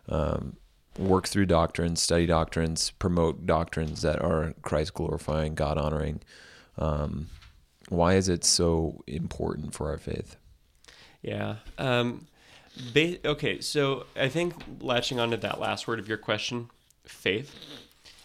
um, 0.08 0.56
work 0.98 1.28
through 1.28 1.46
doctrines, 1.46 2.02
study 2.02 2.26
doctrines, 2.26 2.90
promote 2.90 3.46
doctrines 3.46 4.02
that 4.02 4.20
are 4.20 4.54
Christ 4.62 4.94
glorifying, 4.94 5.54
God 5.54 5.78
honoring. 5.78 6.22
Um, 6.78 7.28
why 7.88 8.14
is 8.14 8.28
it 8.28 8.44
so 8.44 9.02
important 9.06 9.74
for 9.74 9.90
our 9.90 9.98
faith? 9.98 10.36
Yeah. 11.22 11.56
Um, 11.78 12.26
ba- 12.92 13.18
okay, 13.24 13.60
so 13.60 14.06
I 14.16 14.28
think 14.28 14.54
latching 14.80 15.18
onto 15.20 15.36
that 15.38 15.60
last 15.60 15.86
word 15.86 15.98
of 15.98 16.08
your 16.08 16.18
question, 16.18 16.70
faith. 17.04 17.54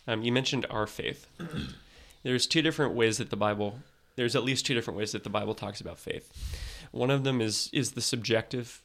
Um, 0.07 0.23
you 0.23 0.31
mentioned 0.31 0.65
our 0.69 0.87
faith. 0.87 1.27
There's 2.23 2.47
two 2.47 2.61
different 2.61 2.93
ways 2.93 3.17
that 3.17 3.29
the 3.29 3.37
Bible. 3.37 3.79
There's 4.15 4.35
at 4.35 4.43
least 4.43 4.65
two 4.65 4.73
different 4.73 4.97
ways 4.97 5.13
that 5.13 5.23
the 5.23 5.29
Bible 5.29 5.55
talks 5.55 5.81
about 5.81 5.97
faith. 5.97 6.31
One 6.91 7.09
of 7.09 7.23
them 7.23 7.41
is 7.41 7.69
is 7.71 7.91
the 7.91 8.01
subjective, 8.01 8.81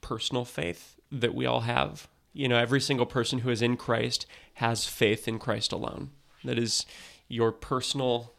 personal 0.00 0.44
faith 0.44 0.96
that 1.10 1.34
we 1.34 1.44
all 1.44 1.60
have. 1.62 2.08
You 2.32 2.48
know, 2.48 2.56
every 2.56 2.80
single 2.80 3.06
person 3.06 3.40
who 3.40 3.50
is 3.50 3.60
in 3.60 3.76
Christ 3.76 4.26
has 4.54 4.86
faith 4.86 5.26
in 5.26 5.38
Christ 5.38 5.72
alone. 5.72 6.10
That 6.44 6.58
is 6.58 6.86
your 7.28 7.52
personal 7.52 8.32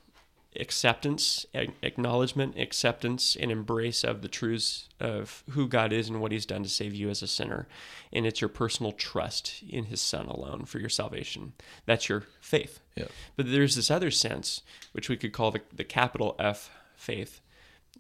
acceptance, 0.60 1.46
acknowledgement, 1.54 2.58
acceptance, 2.58 3.38
and 3.40 3.52
embrace 3.52 4.04
of 4.04 4.22
the 4.22 4.28
truths 4.28 4.90
of 5.00 5.44
who 5.52 5.68
God 5.68 5.94
is 5.94 6.10
and 6.10 6.20
what 6.20 6.32
He's 6.32 6.46
done 6.46 6.64
to 6.64 6.70
save 6.70 6.94
you 6.94 7.10
as 7.10 7.22
a 7.22 7.28
sinner. 7.28 7.68
And 8.12 8.26
it's 8.26 8.42
your 8.42 8.50
personal 8.50 8.92
trust 8.92 9.64
in 9.68 9.86
His 9.86 10.02
Son 10.02 10.28
alone 10.28 10.66
for 10.66 10.80
your 10.80 10.90
salvation. 10.90 11.54
That's 11.86 12.10
your 12.10 12.26
faith. 12.42 12.82
Yeah. 12.96 13.08
But 13.38 13.52
there's 13.52 13.76
this 13.76 13.90
other 13.90 14.12
sense, 14.12 14.62
which 14.92 15.08
we 15.08 15.18
could 15.18 15.32
call 15.32 15.52
the, 15.52 15.62
the 15.74 15.86
capital 15.86 16.36
F 16.38 16.70
faith, 16.96 17.40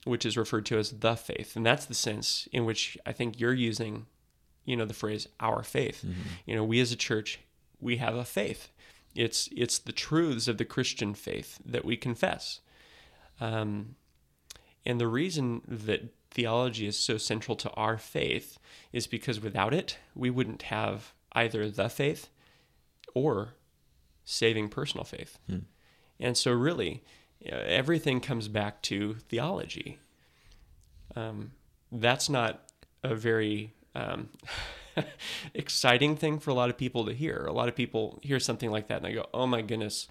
which 0.03 0.25
is 0.25 0.38
referred 0.38 0.65
to 0.67 0.77
as 0.77 0.91
the 0.91 1.15
faith. 1.15 1.55
And 1.55 1.65
that's 1.65 1.86
the 1.86 1.93
sense 1.93 2.50
in 2.51 2.65
which 2.65 2.98
I 3.05 3.13
think 3.13 3.39
you're 3.39 3.53
using, 3.53 4.08
you 4.65 4.75
know, 4.75 4.86
the 4.86 4.93
phrase 4.93 5.27
our 5.39 5.63
faith. 5.63 6.03
Mm-hmm. 6.05 6.22
You 6.46 6.55
know, 6.55 6.63
we 6.63 6.81
as 6.81 6.91
a 6.91 6.98
church, 6.98 7.39
we 7.79 7.98
have 7.98 8.15
a 8.15 8.25
faith. 8.25 8.70
It's 9.15 9.49
it's 9.55 9.79
the 9.79 9.91
truths 9.91 10.47
of 10.47 10.57
the 10.57 10.65
Christian 10.65 11.13
faith 11.13 11.59
that 11.65 11.85
we 11.85 11.97
confess. 11.97 12.61
Um, 13.39 13.95
and 14.85 14.99
the 14.99 15.07
reason 15.07 15.61
that 15.67 16.13
theology 16.31 16.87
is 16.87 16.97
so 16.97 17.17
central 17.17 17.55
to 17.57 17.69
our 17.71 17.97
faith 17.97 18.57
is 18.93 19.07
because 19.07 19.41
without 19.41 19.73
it, 19.73 19.97
we 20.15 20.29
wouldn't 20.29 20.63
have 20.63 21.13
either 21.33 21.69
the 21.69 21.89
faith 21.89 22.29
or 23.13 23.55
saving 24.23 24.69
personal 24.69 25.03
faith. 25.03 25.37
And 26.19 26.37
so, 26.37 26.51
really, 26.51 27.03
uh, 27.45 27.55
everything 27.55 28.19
comes 28.21 28.47
back 28.47 28.81
to 28.83 29.15
theology. 29.29 29.99
Um, 31.15 31.51
that's 31.91 32.29
not 32.29 32.71
a 33.03 33.15
very 33.15 33.73
um, 33.95 34.29
exciting 35.53 36.15
thing 36.15 36.39
for 36.39 36.50
a 36.51 36.53
lot 36.53 36.69
of 36.69 36.77
people 36.77 37.05
to 37.05 37.13
hear. 37.13 37.45
A 37.48 37.53
lot 37.53 37.67
of 37.67 37.75
people 37.75 38.19
hear 38.21 38.39
something 38.39 38.71
like 38.71 38.88
that 38.88 38.98
and 38.98 39.05
they 39.05 39.13
go, 39.13 39.27
"Oh 39.33 39.48
my 39.48 39.62
goodness, 39.62 40.07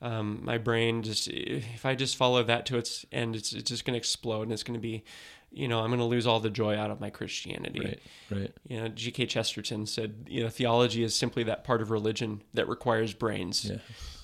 um, 0.00 0.40
my 0.42 0.58
brain 0.58 1.02
just 1.02 1.28
if 1.28 1.86
I 1.86 1.94
just 1.94 2.16
follow 2.16 2.42
that 2.42 2.66
to 2.66 2.78
its 2.78 3.06
end, 3.12 3.36
it's, 3.36 3.52
it's 3.52 3.70
just 3.70 3.84
going 3.84 3.94
to 3.94 3.98
explode 3.98 4.42
and 4.42 4.52
it's 4.52 4.62
going 4.62 4.78
to 4.78 4.80
be, 4.80 5.04
you 5.50 5.68
know, 5.68 5.80
I'm 5.80 5.88
going 5.88 5.98
to 5.98 6.04
lose 6.04 6.26
all 6.26 6.40
the 6.40 6.50
joy 6.50 6.76
out 6.76 6.90
of 6.90 7.00
my 7.00 7.10
Christianity." 7.10 7.80
Right. 7.80 8.02
Right. 8.30 8.52
You 8.68 8.80
know, 8.80 8.88
G.K. 8.88 9.26
Chesterton 9.26 9.86
said, 9.86 10.26
you 10.28 10.42
know, 10.42 10.48
theology 10.48 11.02
is 11.02 11.14
simply 11.14 11.44
that 11.44 11.64
part 11.64 11.82
of 11.82 11.90
religion 11.90 12.42
that 12.54 12.68
requires 12.68 13.12
brains. 13.12 13.64
Yeah. 13.64 13.76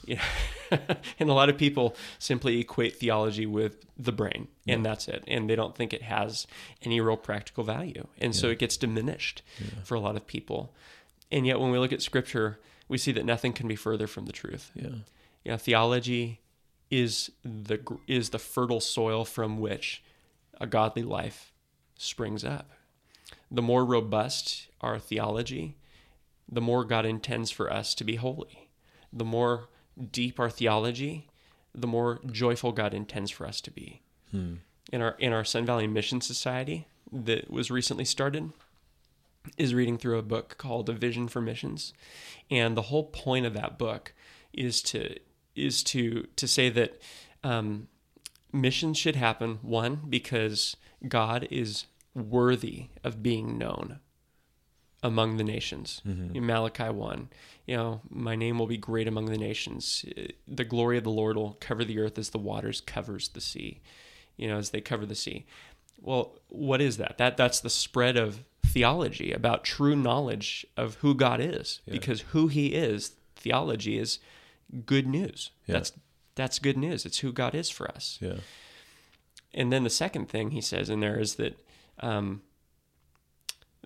Yeah. 0.09 0.23
and 1.19 1.29
a 1.31 1.33
lot 1.33 1.49
of 1.49 1.59
people 1.59 1.95
simply 2.19 2.61
equate 2.61 2.97
theology 2.97 3.47
with 3.47 3.85
the 3.99 4.13
brain, 4.13 4.49
and 4.67 4.85
that's 4.85 5.09
it. 5.09 5.25
And 5.27 5.49
they 5.49 5.57
don't 5.57 5.75
think 5.75 5.93
it 5.93 6.03
has 6.03 6.47
any 6.83 7.01
real 7.01 7.17
practical 7.17 7.65
value. 7.65 8.07
And 8.19 8.35
so 8.35 8.49
it 8.49 8.59
gets 8.59 8.77
diminished 8.77 9.43
for 9.85 9.95
a 9.95 10.01
lot 10.01 10.17
of 10.17 10.27
people. 10.27 10.75
And 11.31 11.47
yet, 11.47 11.61
when 11.61 11.71
we 11.71 11.79
look 11.79 11.93
at 11.93 12.03
scripture, 12.03 12.59
we 12.89 12.99
see 12.99 13.13
that 13.13 13.25
nothing 13.25 13.53
can 13.53 13.69
be 13.69 13.77
further 13.77 14.07
from 14.07 14.27
the 14.27 14.33
truth. 14.33 14.71
Yeah. 14.75 14.89
You 15.45 15.53
know, 15.53 15.57
theology 15.57 16.41
is 16.91 17.31
the 17.45 17.81
is 18.07 18.31
the 18.31 18.39
fertile 18.39 18.81
soil 18.81 19.25
from 19.25 19.59
which 19.59 20.03
a 20.61 20.67
godly 20.67 21.03
life 21.03 21.53
springs 21.97 22.45
up. 22.45 22.71
The 23.51 23.63
more 23.63 23.85
robust 23.85 24.69
our 24.81 24.99
theology, 24.99 25.77
the 26.51 26.61
more 26.61 26.85
God 26.85 27.05
intends 27.05 27.51
for 27.51 27.73
us 27.73 27.95
to 27.95 28.05
be 28.05 28.17
holy. 28.17 28.71
The 29.13 29.25
more 29.25 29.69
deep 30.13 30.39
our 30.39 30.51
theology, 30.51 31.29
the 31.75 31.87
more 31.87 32.21
joyful 32.31 32.73
God 32.73 32.95
intends 32.95 33.31
for 33.31 33.47
us 33.47 33.61
to 33.63 33.71
be. 33.71 34.03
In 34.93 35.03
our 35.03 35.13
in 35.19 35.33
our 35.33 35.45
Sun 35.45 35.67
Valley 35.67 35.87
Mission 35.87 36.21
Society 36.21 36.87
that 37.13 37.51
was 37.51 37.71
recently 37.71 38.05
started, 38.05 38.53
is 39.57 39.75
reading 39.75 39.99
through 39.99 40.19
a 40.19 40.23
book 40.23 40.57
called 40.59 40.89
A 40.89 40.93
Vision 40.93 41.29
for 41.29 41.41
Missions, 41.41 41.93
and 42.51 42.77
the 42.77 42.83
whole 42.83 43.05
point 43.05 43.47
of 43.47 43.55
that 43.55 43.79
book 43.79 44.13
is 44.53 44.83
to 44.83 45.17
is 45.55 45.83
to 45.85 46.27
to 46.37 46.49
say 46.49 46.69
that 46.71 47.01
um, 47.45 47.89
missions 48.53 48.99
should 48.99 49.17
happen 49.17 49.59
one 49.63 50.03
because 50.09 50.77
God 51.07 51.47
is 51.51 51.87
worthy 52.15 52.89
of 53.05 53.23
being 53.23 53.59
known 53.59 54.01
among 55.03 55.37
the 55.37 55.45
nations. 55.45 56.03
In 56.35 56.47
Malachi 56.47 56.91
1, 56.91 57.29
you 57.67 57.77
know, 57.77 58.01
my 58.11 58.35
name 58.35 58.59
will 58.59 58.67
be 58.67 58.77
great 58.77 59.07
among 59.07 59.27
the 59.27 59.39
nations. 59.39 60.05
The 60.47 60.65
glory 60.65 60.99
of 60.99 61.05
the 61.05 61.11
Lord 61.11 61.37
will 61.37 61.57
cover 61.61 61.85
the 61.85 61.99
earth 61.99 62.19
as 62.19 62.31
the 62.31 62.39
waters 62.39 62.81
covers 62.81 63.29
the 63.29 63.41
sea, 63.41 63.81
you 64.37 64.49
know, 64.49 64.59
as 64.59 64.71
they 64.71 64.81
cover 64.81 65.07
the 65.07 65.15
sea. 65.15 65.47
Well, 66.01 66.39
what 66.49 66.81
is 66.81 66.97
that? 66.97 67.19
That 67.19 67.37
that's 67.37 67.61
the 67.61 67.71
spread 67.71 68.17
of 68.17 68.45
theology 68.67 69.33
about 69.33 69.65
true 69.65 69.97
knowledge 69.97 70.67
of 70.77 70.97
who 70.97 71.15
God 71.15 71.41
is 71.41 71.81
because 71.89 72.21
who 72.33 72.49
he 72.49 72.69
is, 72.69 73.13
theology 73.37 73.99
is 73.99 74.19
good 74.85 75.07
news. 75.07 75.51
Yeah. 75.67 75.75
That's 75.75 75.93
that's 76.35 76.59
good 76.59 76.77
news. 76.77 77.05
It's 77.05 77.19
who 77.19 77.33
God 77.33 77.55
is 77.55 77.69
for 77.71 77.91
us. 77.91 78.19
Yeah. 78.21 78.37
And 79.53 79.73
then 79.73 79.83
the 79.83 79.91
second 79.91 80.29
thing 80.29 80.53
he 80.53 80.61
says 80.61 80.89
in 80.89 81.01
there 81.01 81.19
is 81.19 81.35
that 81.37 81.59
um, 82.01 82.43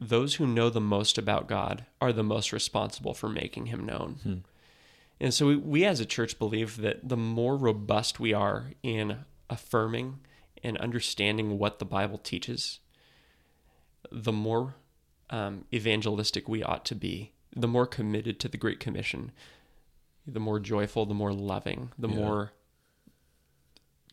those 0.08 0.34
who 0.36 0.46
know 0.46 0.68
the 0.70 0.80
most 0.80 1.18
about 1.18 1.48
God 1.48 1.86
are 2.00 2.12
the 2.12 2.22
most 2.22 2.52
responsible 2.52 3.14
for 3.14 3.28
making 3.28 3.66
him 3.66 3.84
known. 3.84 4.44
And 5.20 5.32
so 5.32 5.46
we, 5.46 5.56
we 5.56 5.84
as 5.84 6.00
a 6.00 6.06
church 6.06 6.38
believe 6.38 6.78
that 6.78 7.08
the 7.08 7.16
more 7.16 7.56
robust 7.56 8.18
we 8.18 8.32
are 8.32 8.70
in 8.82 9.18
affirming 9.48 10.18
and 10.64 10.76
understanding 10.78 11.58
what 11.58 11.78
the 11.78 11.84
Bible 11.84 12.18
teaches, 12.18 12.80
the 14.10 14.32
more 14.32 14.74
um, 15.30 15.64
evangelistic 15.72 16.48
we 16.48 16.62
ought 16.62 16.84
to 16.86 16.94
be, 16.94 17.32
the 17.54 17.68
more 17.68 17.86
committed 17.86 18.40
to 18.40 18.48
the 18.48 18.56
Great 18.56 18.80
Commission, 18.80 19.30
the 20.26 20.40
more 20.40 20.58
joyful, 20.60 21.06
the 21.06 21.14
more 21.14 21.32
loving, 21.32 21.90
the 21.98 22.08
Yeah. 22.08 22.14
more 22.16 22.52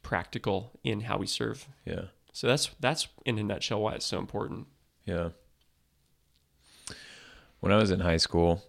practical 0.01 0.71
in 0.83 1.01
how 1.01 1.17
we 1.17 1.27
serve. 1.27 1.67
Yeah. 1.85 2.05
So 2.33 2.47
that's 2.47 2.69
that's 2.79 3.07
in 3.25 3.37
a 3.39 3.43
nutshell 3.43 3.81
why 3.81 3.93
it's 3.95 4.05
so 4.05 4.17
important. 4.19 4.67
Yeah. 5.05 5.29
When 7.59 7.71
I 7.71 7.77
was 7.77 7.91
in 7.91 7.99
high 7.99 8.17
school, 8.17 8.63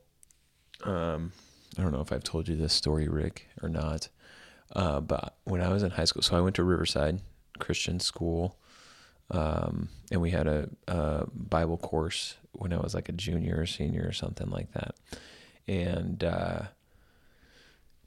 um, 0.85 1.33
I 1.79 1.83
don't 1.83 1.93
know 1.93 2.01
if 2.01 2.13
I've 2.13 2.25
told 2.25 2.49
you 2.49 2.57
this 2.57 2.73
story, 2.73 3.09
Rick, 3.09 3.49
or 3.63 3.69
not. 3.69 4.09
Uh, 4.75 5.01
but 5.01 5.37
when 5.45 5.61
I 5.61 5.69
was 5.69 5.83
in 5.83 5.93
high 5.93 6.05
school, 6.05 6.23
so 6.23 6.37
I 6.37 6.41
went 6.41 6.57
to 6.57 6.65
Riverside 6.65 7.21
Christian 7.59 8.01
School, 8.01 8.57
um, 9.31 9.89
and 10.11 10.21
we 10.21 10.31
had 10.31 10.47
a, 10.47 10.69
a 10.89 11.27
Bible 11.33 11.77
course 11.77 12.37
when 12.53 12.73
I 12.73 12.79
was 12.79 12.95
like 12.95 13.09
a 13.09 13.13
junior 13.13 13.61
or 13.61 13.67
senior 13.67 14.05
or 14.07 14.13
something 14.13 14.51
like 14.51 14.73
that. 14.73 14.95
And 15.69 16.25
uh, 16.25 16.63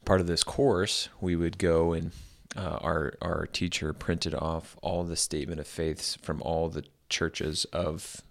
part 0.05 0.19
of 0.19 0.27
this 0.27 0.43
course, 0.43 1.09
we 1.21 1.35
would 1.35 1.57
go 1.57 1.93
and 1.93 2.11
uh, 2.55 2.77
our 2.81 3.13
our 3.21 3.47
teacher 3.47 3.93
printed 3.93 4.35
off 4.35 4.75
all 4.81 5.03
the 5.03 5.15
statement 5.15 5.59
of 5.59 5.67
faiths 5.67 6.15
from 6.21 6.41
all 6.41 6.69
the 6.69 6.83
churches 7.09 7.65
of, 7.65 8.21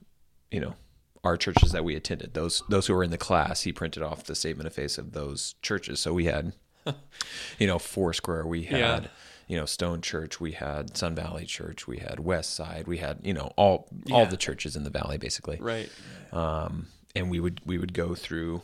you 0.51 0.61
know, 0.61 0.75
our 1.25 1.37
churches 1.37 1.73
that 1.73 1.85
we 1.85 1.95
attended. 1.95 2.35
Those 2.35 2.63
those 2.69 2.87
who 2.87 2.95
were 2.95 3.05
in 3.05 3.11
the 3.11 3.19
class, 3.19 3.63
he 3.63 3.73
printed 3.73 4.03
off 4.03 4.25
the 4.25 4.35
statement 4.35 4.67
of 4.67 4.75
faith 4.75 4.99
of 4.99 5.13
those 5.13 5.55
churches. 5.63 6.01
So 6.01 6.13
we 6.13 6.25
had, 6.25 6.53
you 7.59 7.67
know, 7.67 7.79
Foursquare, 7.79 8.47
we 8.47 8.65
had, 8.65 9.05
Yeah. 9.05 9.09
you 9.49 9.57
know, 9.57 9.67
Stone 9.67 10.01
Church, 10.03 10.41
we 10.41 10.53
had 10.53 10.97
Sun 10.97 11.15
Valley 11.15 11.45
Church, 11.47 11.87
we 11.87 11.99
had 11.99 12.21
West 12.21 12.55
Side, 12.55 12.87
we 12.87 12.99
had, 12.99 13.21
you 13.23 13.35
know, 13.35 13.53
all 13.57 13.89
all 14.11 14.27
the 14.27 14.37
churches 14.37 14.75
in 14.77 14.85
the 14.85 14.91
valley 14.91 15.19
basically. 15.19 15.59
Right. 15.61 15.91
Um, 16.33 16.87
and 17.15 17.31
we 17.31 17.39
would 17.41 17.61
we 17.65 17.79
would 17.79 17.93
go 17.95 18.15
through 18.15 18.63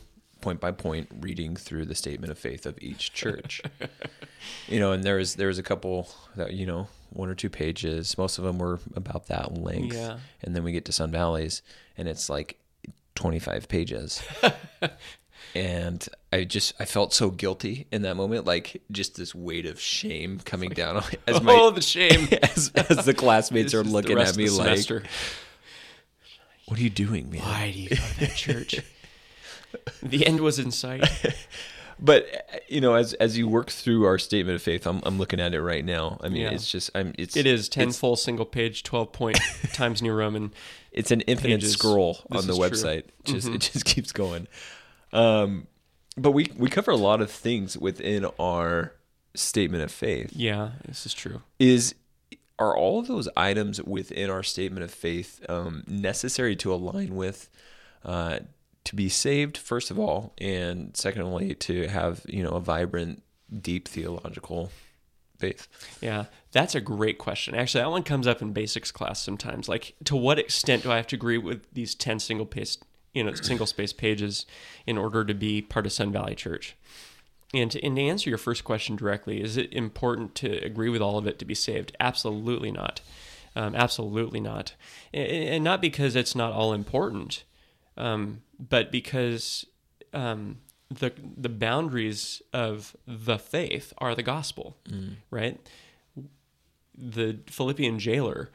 point 0.48 0.60
by 0.60 0.70
point 0.70 1.08
reading 1.20 1.54
through 1.56 1.84
the 1.84 1.94
statement 1.94 2.30
of 2.30 2.38
faith 2.38 2.64
of 2.64 2.78
each 2.80 3.12
church. 3.20 3.60
you 4.66 4.80
know, 4.80 4.92
and 4.92 5.04
there 5.04 5.16
was 5.16 5.34
there 5.34 5.48
was 5.48 5.58
a 5.58 5.62
couple 5.62 6.08
that 6.36 6.54
you 6.54 6.64
know 6.64 6.88
one 7.10 7.28
or 7.28 7.34
two 7.34 7.50
pages. 7.50 8.16
Most 8.16 8.38
of 8.38 8.44
them 8.44 8.58
were 8.58 8.80
about 8.96 9.26
that 9.26 9.58
length. 9.58 9.94
Yeah. 9.94 10.18
And 10.42 10.56
then 10.56 10.64
we 10.64 10.72
get 10.72 10.86
to 10.86 10.92
Sun 10.92 11.10
Valley's, 11.10 11.60
and 11.98 12.08
it's 12.08 12.30
like 12.30 12.58
twenty 13.14 13.38
five 13.38 13.68
pages. 13.68 14.22
and 15.54 16.08
I 16.32 16.44
just 16.44 16.72
I 16.80 16.86
felt 16.86 17.12
so 17.12 17.28
guilty 17.30 17.86
in 17.92 18.00
that 18.02 18.16
moment, 18.16 18.46
like 18.46 18.80
just 18.90 19.16
this 19.16 19.34
weight 19.34 19.66
of 19.66 19.78
shame 19.78 20.40
coming 20.42 20.70
down 20.70 20.96
on 20.96 21.04
as 21.26 21.42
my 21.42 21.52
oh, 21.52 21.70
the 21.72 21.82
shame. 21.82 22.26
as, 22.42 22.70
as 22.74 23.04
the 23.04 23.12
classmates 23.12 23.74
are 23.74 23.84
looking 23.84 24.18
at 24.18 24.34
me 24.34 24.48
like, 24.48 24.64
semester. 24.64 25.02
"What 26.68 26.80
are 26.80 26.82
you 26.82 26.88
doing, 26.88 27.28
man?" 27.28 27.42
Why 27.42 27.70
do 27.70 27.78
you 27.78 27.88
go 27.90 27.96
to 27.96 28.20
that 28.20 28.34
church? 28.34 28.80
the 30.02 30.26
end 30.26 30.40
was 30.40 30.58
in 30.58 30.70
sight. 30.70 31.04
but 32.00 32.26
you 32.68 32.80
know 32.80 32.94
as 32.94 33.12
as 33.14 33.36
you 33.36 33.48
work 33.48 33.70
through 33.70 34.04
our 34.06 34.18
statement 34.18 34.54
of 34.54 34.62
faith 34.62 34.86
i'm, 34.86 35.00
I'm 35.04 35.18
looking 35.18 35.40
at 35.40 35.52
it 35.52 35.60
right 35.60 35.84
now 35.84 36.16
i 36.22 36.28
mean 36.28 36.42
Yeah. 36.42 36.50
it's 36.50 36.70
just 36.70 36.90
i'm 36.94 37.12
it's 37.18 37.36
It 37.36 37.44
is 37.44 37.68
ten 37.68 37.90
full 37.90 38.14
single 38.14 38.46
page, 38.46 38.84
twelve 38.84 39.12
point 39.12 39.36
Times 39.72 40.00
New 40.00 40.12
Roman. 40.12 40.52
it's 40.92 41.10
an 41.10 41.22
infinite 41.22 41.56
pages. 41.56 41.72
scroll 41.72 42.14
This 42.30 42.40
on 42.42 42.46
the 42.46 42.52
is 42.52 42.58
true. 42.58 42.68
website 42.68 43.02
just 43.24 43.48
Mhm. 43.48 43.54
it 43.56 43.60
just 43.72 43.84
keeps 43.84 44.12
going 44.12 44.46
um 45.12 45.66
but 46.16 46.30
we 46.32 46.52
we 46.56 46.68
cover 46.70 46.92
a 46.92 46.96
lot 46.96 47.20
of 47.20 47.30
things 47.32 47.76
within 47.76 48.26
our 48.38 48.92
statement 49.34 49.82
of 49.82 49.90
faith 49.90 50.30
Yeah, 50.32 50.70
this 50.86 51.04
is 51.04 51.12
true. 51.14 51.42
is 51.58 51.94
are 52.60 52.76
all 52.76 52.98
of 53.00 53.06
those 53.08 53.28
items 53.36 53.82
within 53.82 54.30
our 54.30 54.42
statement 54.44 54.82
of 54.84 54.90
faith 54.92 55.44
um, 55.48 55.84
necessary 55.86 56.54
to 56.56 56.72
align 56.72 57.14
with 57.14 57.48
uh, 58.04 58.40
to 58.88 58.96
be 58.96 59.08
saved 59.08 59.58
first 59.58 59.90
of 59.90 59.98
all 59.98 60.32
and 60.38 60.96
secondly 60.96 61.54
to 61.54 61.86
have 61.88 62.22
you 62.26 62.42
know 62.42 62.52
a 62.52 62.60
vibrant 62.60 63.22
deep 63.60 63.86
theological 63.86 64.70
faith 65.38 65.68
Yeah, 66.00 66.24
that's 66.52 66.74
a 66.74 66.80
great 66.80 67.18
question. 67.18 67.54
Actually, 67.54 67.82
that 67.82 67.90
one 67.90 68.02
comes 68.02 68.26
up 68.26 68.42
in 68.42 68.52
basics 68.52 68.90
class 68.90 69.22
sometimes. 69.22 69.68
Like, 69.68 69.94
to 70.04 70.16
what 70.16 70.38
extent 70.38 70.82
do 70.82 70.90
I 70.90 70.96
have 70.96 71.06
to 71.08 71.16
agree 71.16 71.38
with 71.38 71.62
these 71.72 71.94
ten 71.94 72.18
single 72.18 72.46
pace, 72.46 72.78
you 73.12 73.22
know, 73.22 73.34
single 73.34 73.66
space 73.66 73.92
pages 73.92 74.46
in 74.86 74.98
order 74.98 75.24
to 75.24 75.34
be 75.34 75.62
part 75.62 75.86
of 75.86 75.92
Sun 75.92 76.12
Valley 76.12 76.34
Church? 76.34 76.76
And 77.54 77.70
to, 77.70 77.84
and 77.84 77.96
to 77.96 78.02
answer 78.02 78.28
your 78.28 78.38
first 78.38 78.64
question 78.64 78.96
directly, 78.96 79.42
is 79.42 79.56
it 79.56 79.72
important 79.72 80.34
to 80.36 80.64
agree 80.64 80.88
with 80.88 81.00
all 81.00 81.18
of 81.18 81.26
it 81.26 81.38
to 81.38 81.44
be 81.44 81.54
saved? 81.54 81.96
Absolutely 82.00 82.72
not. 82.72 83.00
Um, 83.54 83.74
absolutely 83.74 84.40
not. 84.40 84.74
And, 85.12 85.28
and 85.28 85.64
not 85.64 85.80
because 85.80 86.16
it's 86.16 86.34
not 86.34 86.52
all 86.52 86.72
important, 86.72 87.44
um, 87.98 88.40
but 88.58 88.90
because 88.90 89.66
um, 90.14 90.58
the 90.88 91.12
the 91.36 91.50
boundaries 91.50 92.40
of 92.52 92.96
the 93.06 93.38
faith 93.38 93.92
are 93.98 94.14
the 94.14 94.22
gospel, 94.22 94.76
right? 95.30 95.60
The 96.96 97.40
Philippian 97.46 97.98
jailer 97.98 98.50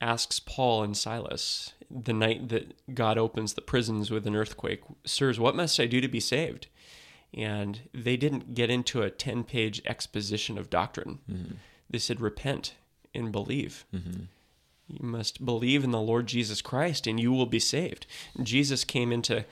asks 0.00 0.40
Paul 0.40 0.82
and 0.82 0.96
Silas 0.96 1.72
the 1.90 2.12
night 2.12 2.48
that 2.48 2.94
God 2.94 3.16
opens 3.18 3.54
the 3.54 3.60
prisons 3.60 4.10
with 4.10 4.26
an 4.26 4.34
earthquake, 4.34 4.80
Sirs, 5.04 5.38
what 5.38 5.54
must 5.54 5.78
I 5.78 5.86
do 5.86 6.00
to 6.00 6.08
be 6.08 6.20
saved? 6.20 6.66
And 7.32 7.80
they 7.92 8.16
didn't 8.16 8.54
get 8.54 8.70
into 8.70 9.02
a 9.02 9.10
10 9.10 9.44
page 9.44 9.82
exposition 9.86 10.58
of 10.58 10.70
doctrine. 10.70 11.18
They 11.88 11.98
said, 11.98 12.20
Repent 12.20 12.74
and 13.14 13.30
believe. 13.30 13.84
You 14.88 15.04
must 15.06 15.44
believe 15.44 15.82
in 15.82 15.90
the 15.90 16.00
Lord 16.00 16.26
Jesus 16.26 16.62
Christ 16.62 17.06
and 17.06 17.18
you 17.18 17.32
will 17.32 17.46
be 17.46 17.58
saved. 17.58 18.06
Jesus 18.42 18.84
came 18.84 19.12
into 19.12 19.44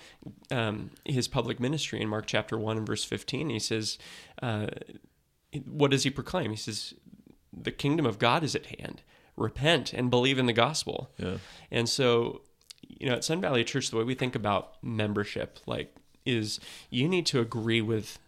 um, 0.51 0.91
his 1.05 1.27
public 1.27 1.59
ministry 1.59 2.01
in 2.01 2.09
Mark 2.09 2.27
chapter 2.27 2.57
1 2.57 2.77
and 2.77 2.87
verse 2.87 3.05
15. 3.05 3.51
He 3.51 3.59
says, 3.59 3.99
uh, 4.41 4.69
What 5.67 5.91
does 5.91 6.05
he 6.05 6.11
proclaim? 6.11 6.51
He 6.51 6.57
says, 6.57 6.95
The 7.53 7.73
kingdom 7.73 8.07
of 8.07 8.19
God 8.19 8.45
is 8.45 8.55
at 8.55 8.67
hand. 8.67 9.03
Repent 9.37 9.93
and 9.93 10.11
believe 10.11 10.39
in 10.39 10.47
the 10.47 10.53
gospel. 10.53 11.11
yeah 11.17 11.39
And 11.71 11.89
so, 11.89 12.43
you 12.81 13.09
know, 13.09 13.17
at 13.17 13.25
Sun 13.25 13.41
Valley 13.41 13.65
Church, 13.65 13.91
the 13.91 13.97
way 13.97 14.05
we 14.05 14.15
think 14.15 14.37
about 14.37 14.75
membership, 14.83 15.59
like, 15.67 15.97
is 16.25 16.61
you 16.91 17.09
need 17.09 17.27
to 17.27 17.41
agree 17.41 17.83
with 17.83 18.19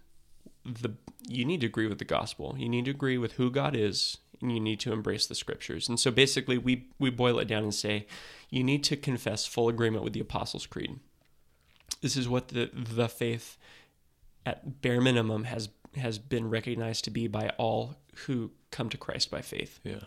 the 0.64 0.94
you 1.28 1.44
need 1.44 1.60
to 1.60 1.66
agree 1.66 1.86
with 1.86 1.98
the 1.98 2.04
gospel. 2.04 2.54
You 2.58 2.68
need 2.68 2.84
to 2.84 2.90
agree 2.90 3.18
with 3.18 3.32
who 3.32 3.50
God 3.50 3.74
is, 3.74 4.18
and 4.40 4.52
you 4.52 4.60
need 4.60 4.80
to 4.80 4.92
embrace 4.92 5.26
the 5.26 5.34
scriptures. 5.34 5.88
And 5.88 5.98
so, 5.98 6.10
basically, 6.10 6.58
we 6.58 6.88
we 6.98 7.10
boil 7.10 7.38
it 7.38 7.48
down 7.48 7.62
and 7.62 7.74
say 7.74 8.06
you 8.50 8.62
need 8.62 8.84
to 8.84 8.96
confess 8.96 9.46
full 9.46 9.68
agreement 9.68 10.04
with 10.04 10.12
the 10.12 10.20
Apostles' 10.20 10.66
Creed. 10.66 10.98
This 12.00 12.16
is 12.16 12.28
what 12.28 12.48
the 12.48 12.70
the 12.72 13.08
faith, 13.08 13.56
at 14.44 14.80
bare 14.82 15.00
minimum, 15.00 15.44
has 15.44 15.68
has 15.96 16.18
been 16.18 16.50
recognized 16.50 17.04
to 17.04 17.10
be 17.10 17.26
by 17.26 17.50
all 17.58 17.96
who 18.26 18.50
come 18.70 18.88
to 18.90 18.98
Christ 18.98 19.30
by 19.30 19.40
faith. 19.40 19.80
yeah 19.82 20.00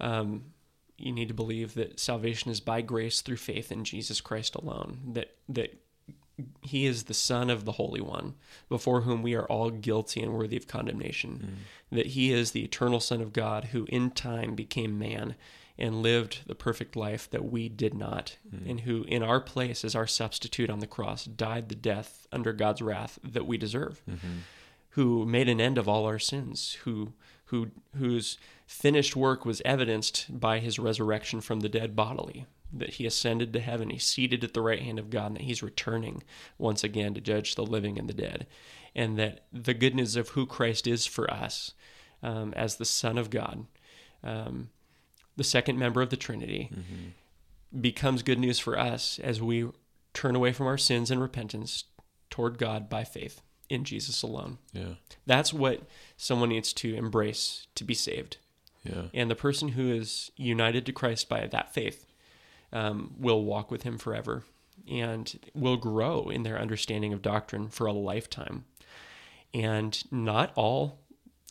Um, 0.00 0.52
you 0.98 1.12
need 1.12 1.28
to 1.28 1.34
believe 1.34 1.74
that 1.74 2.00
salvation 2.00 2.50
is 2.50 2.60
by 2.60 2.80
grace 2.80 3.20
through 3.20 3.36
faith 3.36 3.70
in 3.70 3.84
Jesus 3.84 4.20
Christ 4.20 4.54
alone. 4.54 5.00
That 5.12 5.36
that 5.48 5.78
He 6.60 6.86
is 6.86 7.04
the 7.04 7.14
Son 7.14 7.48
of 7.50 7.64
the 7.64 7.72
Holy 7.72 8.00
One, 8.00 8.34
before 8.68 9.02
whom 9.02 9.22
we 9.22 9.34
are 9.34 9.46
all 9.46 9.70
guilty 9.70 10.22
and 10.22 10.32
worthy 10.32 10.56
of 10.56 10.66
condemnation. 10.66 11.58
Mm. 11.90 11.96
That 11.96 12.06
He 12.08 12.32
is 12.32 12.50
the 12.50 12.64
eternal 12.64 13.00
Son 13.00 13.20
of 13.20 13.32
God, 13.32 13.66
who 13.66 13.86
in 13.88 14.10
time 14.10 14.54
became 14.54 14.98
man 14.98 15.34
and 15.78 16.02
lived 16.02 16.40
the 16.46 16.54
perfect 16.54 16.96
life 16.96 17.28
that 17.30 17.44
we 17.44 17.68
did 17.68 17.94
not, 17.94 18.36
mm. 18.54 18.68
and 18.68 18.80
who 18.80 19.04
in 19.04 19.22
our 19.22 19.40
place 19.40 19.84
as 19.84 19.94
our 19.94 20.06
substitute 20.06 20.70
on 20.70 20.80
the 20.80 20.86
cross 20.86 21.24
died 21.24 21.68
the 21.68 21.74
death 21.74 22.26
under 22.32 22.52
God's 22.52 22.82
wrath 22.82 23.18
that 23.22 23.46
we 23.46 23.58
deserve 23.58 24.02
mm-hmm. 24.08 24.38
who 24.90 25.26
made 25.26 25.48
an 25.48 25.60
end 25.60 25.78
of 25.78 25.88
all 25.88 26.06
our 26.06 26.18
sins, 26.18 26.78
who 26.84 27.12
who 27.46 27.70
whose 27.96 28.38
finished 28.66 29.14
work 29.14 29.44
was 29.44 29.62
evidenced 29.64 30.26
by 30.40 30.58
his 30.58 30.78
resurrection 30.78 31.40
from 31.40 31.60
the 31.60 31.68
dead 31.68 31.94
bodily, 31.94 32.46
that 32.72 32.94
he 32.94 33.06
ascended 33.06 33.52
to 33.52 33.60
heaven, 33.60 33.90
he's 33.90 34.04
seated 34.04 34.42
at 34.44 34.54
the 34.54 34.60
right 34.60 34.82
hand 34.82 34.98
of 34.98 35.10
God, 35.10 35.26
and 35.28 35.36
that 35.36 35.42
he's 35.42 35.62
returning 35.62 36.22
once 36.58 36.82
again 36.84 37.14
to 37.14 37.20
judge 37.20 37.54
the 37.54 37.64
living 37.64 37.98
and 37.98 38.08
the 38.08 38.14
dead, 38.14 38.46
and 38.94 39.18
that 39.18 39.46
the 39.52 39.74
good 39.74 39.94
news 39.94 40.16
of 40.16 40.30
who 40.30 40.46
Christ 40.46 40.86
is 40.86 41.06
for 41.06 41.30
us 41.32 41.72
um, 42.22 42.52
as 42.54 42.76
the 42.76 42.84
Son 42.84 43.18
of 43.18 43.30
God, 43.30 43.66
um, 44.24 44.70
the 45.36 45.44
second 45.44 45.78
member 45.78 46.02
of 46.02 46.10
the 46.10 46.16
Trinity, 46.16 46.70
becomes 47.78 48.22
good 48.22 48.38
news 48.38 48.58
for 48.58 48.78
us 48.78 49.18
as 49.18 49.40
we 49.40 49.68
turn 50.14 50.34
away 50.34 50.52
from 50.52 50.66
our 50.66 50.78
sins 50.78 51.10
and 51.10 51.20
repentance 51.20 51.84
toward 52.30 52.58
God 52.58 52.88
by 52.88 53.04
faith 53.04 53.42
in 53.68 53.84
Jesus 53.84 54.22
alone. 54.22 54.58
yeah. 54.72 54.94
That's 55.26 55.52
what 55.52 55.82
someone 56.16 56.48
needs 56.50 56.72
to 56.74 56.94
embrace 56.94 57.66
to 57.74 57.84
be 57.84 57.94
saved. 57.94 58.38
yeah. 58.84 59.02
And 59.12 59.30
the 59.30 59.34
person 59.34 59.70
who 59.70 59.90
is 59.92 60.30
united 60.36 60.86
to 60.86 60.92
Christ 60.92 61.28
by 61.28 61.46
that 61.46 61.74
faith 61.74 62.06
um, 62.72 63.14
will 63.18 63.44
walk 63.44 63.70
with 63.70 63.82
him 63.82 63.98
forever 63.98 64.44
and 64.88 65.38
will 65.54 65.76
grow 65.76 66.28
in 66.28 66.42
their 66.42 66.58
understanding 66.58 67.12
of 67.12 67.22
doctrine 67.22 67.68
for 67.68 67.86
a 67.86 67.92
lifetime. 67.92 68.64
And 69.54 70.02
not 70.12 70.52
all 70.54 71.00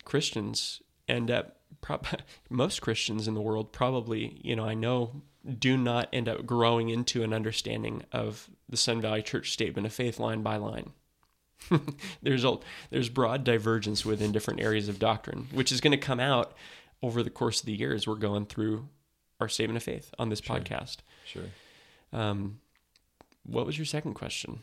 Christians 0.04 0.82
end 1.08 1.32
up, 1.32 1.58
most 2.50 2.82
Christians 2.82 3.28
in 3.28 3.34
the 3.34 3.42
world 3.42 3.72
probably, 3.72 4.40
you 4.44 4.56
know, 4.56 4.66
I 4.66 4.74
know 4.74 5.22
do 5.60 5.78
not 5.78 6.10
end 6.12 6.28
up 6.28 6.46
growing 6.46 6.90
into 6.90 7.24
an 7.24 7.34
understanding 7.34 8.04
of 8.12 8.50
the 8.68 8.78
Sun 8.78 9.02
Valley 9.02 9.22
Church 9.22 9.52
statement 9.52 9.86
of 9.86 9.94
faith 9.94 10.20
line 10.20 10.42
by 10.42 10.58
line. 10.58 10.92
there's 12.22 12.44
a 12.44 12.58
there's 12.90 13.10
broad 13.10 13.44
divergence 13.44 14.06
within 14.06 14.32
different 14.32 14.60
areas 14.60 14.90
of 14.90 15.00
doctrine, 15.00 15.48
which 15.52 15.72
is 15.72 15.82
going 15.82 15.92
to 15.92 15.98
come 15.98 16.20
out 16.20 16.54
over 17.02 17.24
the 17.24 17.30
course 17.30 17.60
of 17.60 17.66
the 17.66 17.76
years 17.76 18.08
we're 18.08 18.16
going 18.16 18.46
through 18.46 18.88
our 19.40 19.48
statement 19.50 19.78
of 19.78 19.84
faith 19.84 20.14
on 20.20 20.30
this 20.30 20.42
podcast. 20.42 20.98
Sure. 21.26 21.44
Um, 22.14 22.60
what 23.46 23.66
was 23.66 23.78
your 23.78 23.86
second 23.86 24.14
question? 24.14 24.60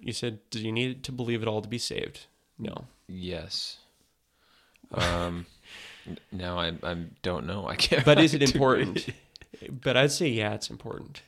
You 0.00 0.12
said, 0.12 0.38
"Do 0.50 0.60
you 0.60 0.72
need 0.72 1.04
to 1.04 1.12
believe 1.12 1.42
it 1.42 1.48
all 1.48 1.62
to 1.62 1.68
be 1.68 1.78
saved?" 1.78 2.26
No. 2.58 2.86
Yes. 3.08 3.78
Um. 4.92 5.46
now 6.32 6.58
I 6.58 6.72
I 6.82 6.96
don't 7.22 7.46
know. 7.46 7.66
I 7.68 7.76
can't. 7.76 8.04
But 8.04 8.18
is 8.18 8.34
it 8.38 8.42
important? 8.42 9.06
but 9.70 9.96
I'd 9.96 10.12
say 10.12 10.28
yeah, 10.28 10.54
it's 10.54 10.70
important. 10.70 11.22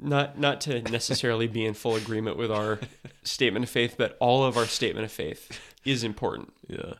Not 0.00 0.38
not 0.38 0.60
to 0.62 0.82
necessarily 0.82 1.46
be 1.46 1.64
in 1.64 1.74
full 1.74 1.94
agreement 1.94 2.36
with 2.36 2.50
our 2.50 2.80
statement 3.22 3.64
of 3.64 3.70
faith, 3.70 3.94
but 3.96 4.16
all 4.20 4.44
of 4.44 4.56
our 4.56 4.66
statement 4.66 5.04
of 5.04 5.12
faith 5.12 5.60
is 5.84 6.02
important. 6.04 6.52
Yeah. 6.68 6.94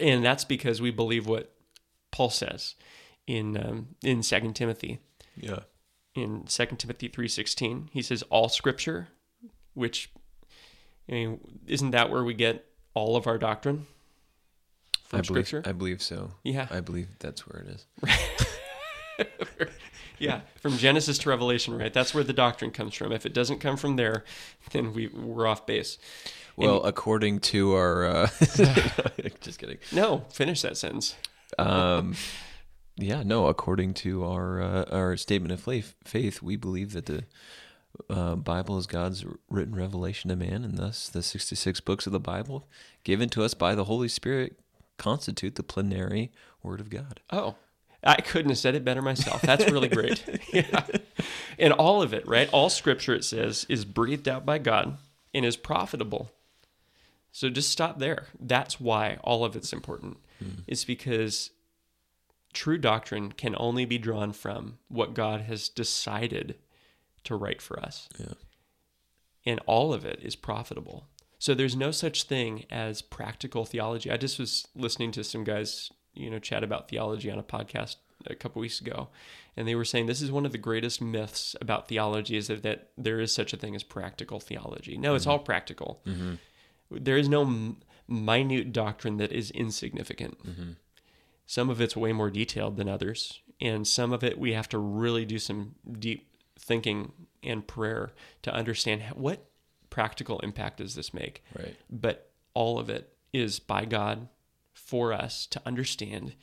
and 0.00 0.24
that's 0.24 0.44
because 0.44 0.80
we 0.80 0.90
believe 0.90 1.26
what 1.26 1.52
Paul 2.10 2.30
says 2.30 2.74
in 3.26 3.56
um, 3.56 3.88
in 4.02 4.22
Second 4.22 4.54
Timothy. 4.54 5.00
Yeah. 5.36 5.60
In 6.14 6.46
Second 6.46 6.78
Timothy 6.78 7.08
three 7.08 7.28
sixteen, 7.28 7.88
he 7.92 8.02
says 8.02 8.22
all 8.24 8.48
Scripture, 8.48 9.08
which 9.74 10.10
I 11.08 11.12
mean, 11.12 11.40
isn't 11.66 11.90
that 11.90 12.10
where 12.10 12.24
we 12.24 12.34
get 12.34 12.64
all 12.94 13.16
of 13.16 13.26
our 13.26 13.38
doctrine 13.38 13.86
from 15.04 15.18
I 15.18 15.22
believe. 15.22 15.46
Scripture? 15.46 15.68
I 15.68 15.72
believe 15.72 16.02
so. 16.02 16.32
yeah, 16.42 16.68
I 16.70 16.80
believe 16.80 17.08
that's 17.18 17.46
where 17.46 17.62
it 17.62 17.68
is. 19.18 19.28
yeah, 20.18 20.40
from 20.60 20.76
Genesis 20.78 21.18
to 21.18 21.28
Revelation, 21.28 21.76
right? 21.76 21.92
That's 21.92 22.14
where 22.14 22.24
the 22.24 22.32
doctrine 22.32 22.70
comes 22.70 22.94
from. 22.94 23.12
If 23.12 23.26
it 23.26 23.34
doesn't 23.34 23.58
come 23.58 23.76
from 23.76 23.96
there, 23.96 24.24
then 24.72 24.92
we 24.94 25.08
we're 25.08 25.46
off 25.46 25.66
base. 25.66 25.98
Well, 26.56 26.84
according 26.84 27.40
to 27.40 27.74
our, 27.74 28.04
uh, 28.06 28.28
just 29.40 29.58
kidding. 29.58 29.78
No, 29.92 30.24
finish 30.30 30.62
that 30.62 30.76
sentence. 30.76 31.16
Um, 31.58 32.14
yeah, 32.96 33.22
no. 33.22 33.46
According 33.46 33.94
to 33.94 34.24
our 34.24 34.62
uh, 34.62 34.84
our 34.90 35.16
statement 35.16 35.52
of 35.52 35.60
faith, 35.60 35.94
faith, 36.04 36.42
we 36.42 36.56
believe 36.56 36.92
that 36.92 37.06
the 37.06 37.24
uh, 38.08 38.36
Bible 38.36 38.78
is 38.78 38.86
God's 38.86 39.24
written 39.48 39.74
revelation 39.74 40.30
to 40.30 40.36
man, 40.36 40.64
and 40.64 40.78
thus 40.78 41.08
the 41.08 41.22
sixty 41.22 41.56
six 41.56 41.80
books 41.80 42.06
of 42.06 42.12
the 42.12 42.20
Bible, 42.20 42.68
given 43.02 43.28
to 43.30 43.42
us 43.42 43.54
by 43.54 43.74
the 43.74 43.84
Holy 43.84 44.08
Spirit, 44.08 44.58
constitute 44.96 45.56
the 45.56 45.62
plenary 45.62 46.30
Word 46.62 46.80
of 46.80 46.90
God. 46.90 47.20
Oh, 47.30 47.56
I 48.04 48.20
couldn't 48.20 48.50
have 48.50 48.58
said 48.58 48.74
it 48.74 48.84
better 48.84 49.02
myself. 49.02 49.42
That's 49.42 49.70
really 49.70 49.88
great. 49.88 50.24
yeah. 50.52 50.84
And 51.58 51.72
all 51.72 52.02
of 52.02 52.12
it, 52.12 52.26
right? 52.28 52.48
All 52.52 52.68
scripture, 52.68 53.14
it 53.14 53.24
says, 53.24 53.66
is 53.68 53.84
breathed 53.84 54.28
out 54.28 54.44
by 54.44 54.58
God 54.58 54.98
and 55.32 55.44
is 55.44 55.56
profitable. 55.56 56.30
So 57.32 57.48
just 57.48 57.70
stop 57.70 57.98
there. 57.98 58.26
That's 58.38 58.78
why 58.80 59.18
all 59.24 59.44
of 59.44 59.56
it's 59.56 59.72
important. 59.72 60.18
It's 60.66 60.84
because 60.84 61.50
true 62.54 62.78
doctrine 62.78 63.32
can 63.32 63.54
only 63.58 63.84
be 63.84 63.98
drawn 63.98 64.32
from 64.32 64.78
what 64.88 65.12
God 65.12 65.42
has 65.42 65.68
decided 65.68 66.56
to 67.24 67.36
write 67.36 67.60
for 67.60 67.78
us. 67.78 68.08
Yeah. 68.18 68.34
And 69.44 69.60
all 69.66 69.92
of 69.92 70.04
it 70.04 70.20
is 70.22 70.36
profitable. 70.36 71.08
So 71.38 71.52
there's 71.52 71.76
no 71.76 71.90
such 71.90 72.22
thing 72.22 72.64
as 72.70 73.02
practical 73.02 73.66
theology. 73.66 74.10
I 74.10 74.16
just 74.16 74.38
was 74.38 74.66
listening 74.74 75.12
to 75.12 75.24
some 75.24 75.44
guys, 75.44 75.90
you 76.14 76.30
know, 76.30 76.38
chat 76.38 76.64
about 76.64 76.88
theology 76.88 77.30
on 77.30 77.38
a 77.38 77.42
podcast 77.42 77.96
a 78.26 78.34
couple 78.34 78.60
weeks 78.60 78.80
ago, 78.80 79.08
and 79.56 79.68
they 79.68 79.74
were 79.74 79.84
saying 79.84 80.06
this 80.06 80.22
is 80.22 80.32
one 80.32 80.46
of 80.46 80.52
the 80.52 80.58
greatest 80.58 81.02
myths 81.02 81.54
about 81.60 81.88
theology 81.88 82.36
is 82.36 82.46
that, 82.46 82.62
that 82.62 82.90
there 82.96 83.20
is 83.20 83.34
such 83.34 83.52
a 83.52 83.56
thing 83.58 83.74
as 83.74 83.82
practical 83.82 84.40
theology. 84.40 84.96
No, 84.96 85.14
it's 85.14 85.24
mm-hmm. 85.24 85.32
all 85.32 85.38
practical. 85.40 86.00
Mm-hmm. 86.06 86.34
There 86.90 87.18
is 87.18 87.28
no 87.28 87.42
m- 87.42 87.76
minute 88.08 88.72
doctrine 88.72 89.18
that 89.18 89.32
is 89.32 89.50
insignificant. 89.50 90.38
Mm-hmm. 90.46 90.70
Some 91.46 91.68
of 91.70 91.80
it's 91.80 91.96
way 91.96 92.12
more 92.12 92.30
detailed 92.30 92.76
than 92.76 92.88
others, 92.88 93.40
and 93.60 93.86
some 93.86 94.12
of 94.12 94.24
it 94.24 94.38
we 94.38 94.52
have 94.54 94.68
to 94.70 94.78
really 94.78 95.24
do 95.24 95.38
some 95.38 95.74
deep 95.98 96.28
thinking 96.58 97.12
and 97.42 97.66
prayer 97.66 98.12
to 98.42 98.52
understand 98.54 99.02
what 99.14 99.44
practical 99.90 100.38
impact 100.40 100.78
does 100.78 100.94
this 100.94 101.12
make. 101.12 101.44
Right. 101.56 101.76
But 101.90 102.30
all 102.54 102.78
of 102.78 102.88
it 102.88 103.12
is 103.32 103.58
by 103.58 103.84
God 103.84 104.28
for 104.72 105.12
us 105.12 105.46
to 105.48 105.60
understand 105.66 106.34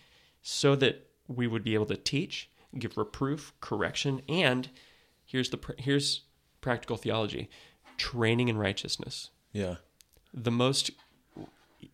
so 0.41 0.75
that 0.75 1.07
we 1.27 1.47
would 1.47 1.63
be 1.63 1.73
able 1.73 1.85
to 1.87 1.97
teach, 1.97 2.49
give 2.77 2.97
reproof, 2.97 3.53
correction, 3.61 4.21
and 4.29 4.69
here's 5.25 5.49
the 5.49 5.57
pr- 5.57 5.71
here's 5.77 6.21
practical 6.61 6.97
theology, 6.97 7.49
training 7.97 8.47
in 8.49 8.57
righteousness 8.57 9.29
Yeah. 9.53 9.77
the 10.33 10.51
most 10.51 10.91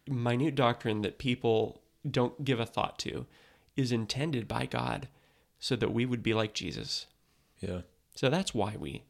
minute 0.08 0.56
doctrine 0.56 1.02
that 1.02 1.18
people 1.18 1.82
don't 2.10 2.44
give 2.44 2.60
a 2.60 2.66
thought 2.66 2.98
to 3.00 3.26
is 3.76 3.92
intended 3.92 4.48
by 4.48 4.66
God 4.66 5.08
so 5.60 5.76
that 5.76 5.94
we 5.94 6.06
would 6.06 6.24
be 6.24 6.34
like 6.34 6.54
Jesus. 6.54 7.08
Yeah. 7.60 7.82
So 8.16 8.30
that's 8.30 8.54
why 8.54 8.76
we 8.78 9.04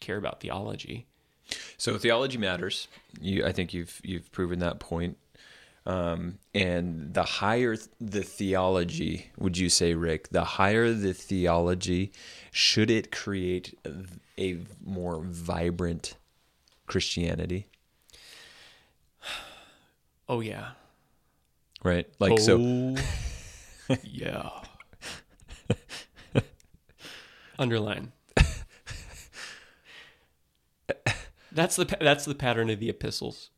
care 0.00 0.16
about 0.16 0.40
theology. 0.40 1.06
So 1.76 1.96
theology 1.96 2.38
matters. 2.38 2.88
You, 3.20 3.46
I 3.46 3.52
think 3.52 3.72
you've 3.72 4.00
you've 4.04 4.30
proven 4.32 4.58
that 4.58 4.80
point. 4.80 5.16
Um, 5.86 6.38
and 6.54 7.14
the 7.14 7.22
higher 7.22 7.74
th- 7.76 7.88
the 7.98 8.22
theology, 8.22 9.30
would 9.38 9.56
you 9.56 9.70
say, 9.70 9.94
Rick? 9.94 10.28
The 10.28 10.44
higher 10.44 10.92
the 10.92 11.14
theology, 11.14 12.12
should 12.50 12.90
it 12.90 13.10
create 13.10 13.78
a 14.36 14.58
more 14.84 15.22
vibrant 15.22 16.16
Christianity? 16.86 17.66
Oh 20.30 20.40
yeah. 20.40 20.72
Right. 21.82 22.06
Like 22.18 22.38
so. 22.38 22.58
Oh, 22.60 22.96
yeah. 24.02 24.50
Underline. 27.58 28.12
That's 31.58 31.74
the 31.76 31.84
that's 32.00 32.24
the 32.24 32.36
pattern 32.36 32.70
of 32.70 32.78
the 32.78 32.88
epistles. 32.88 33.50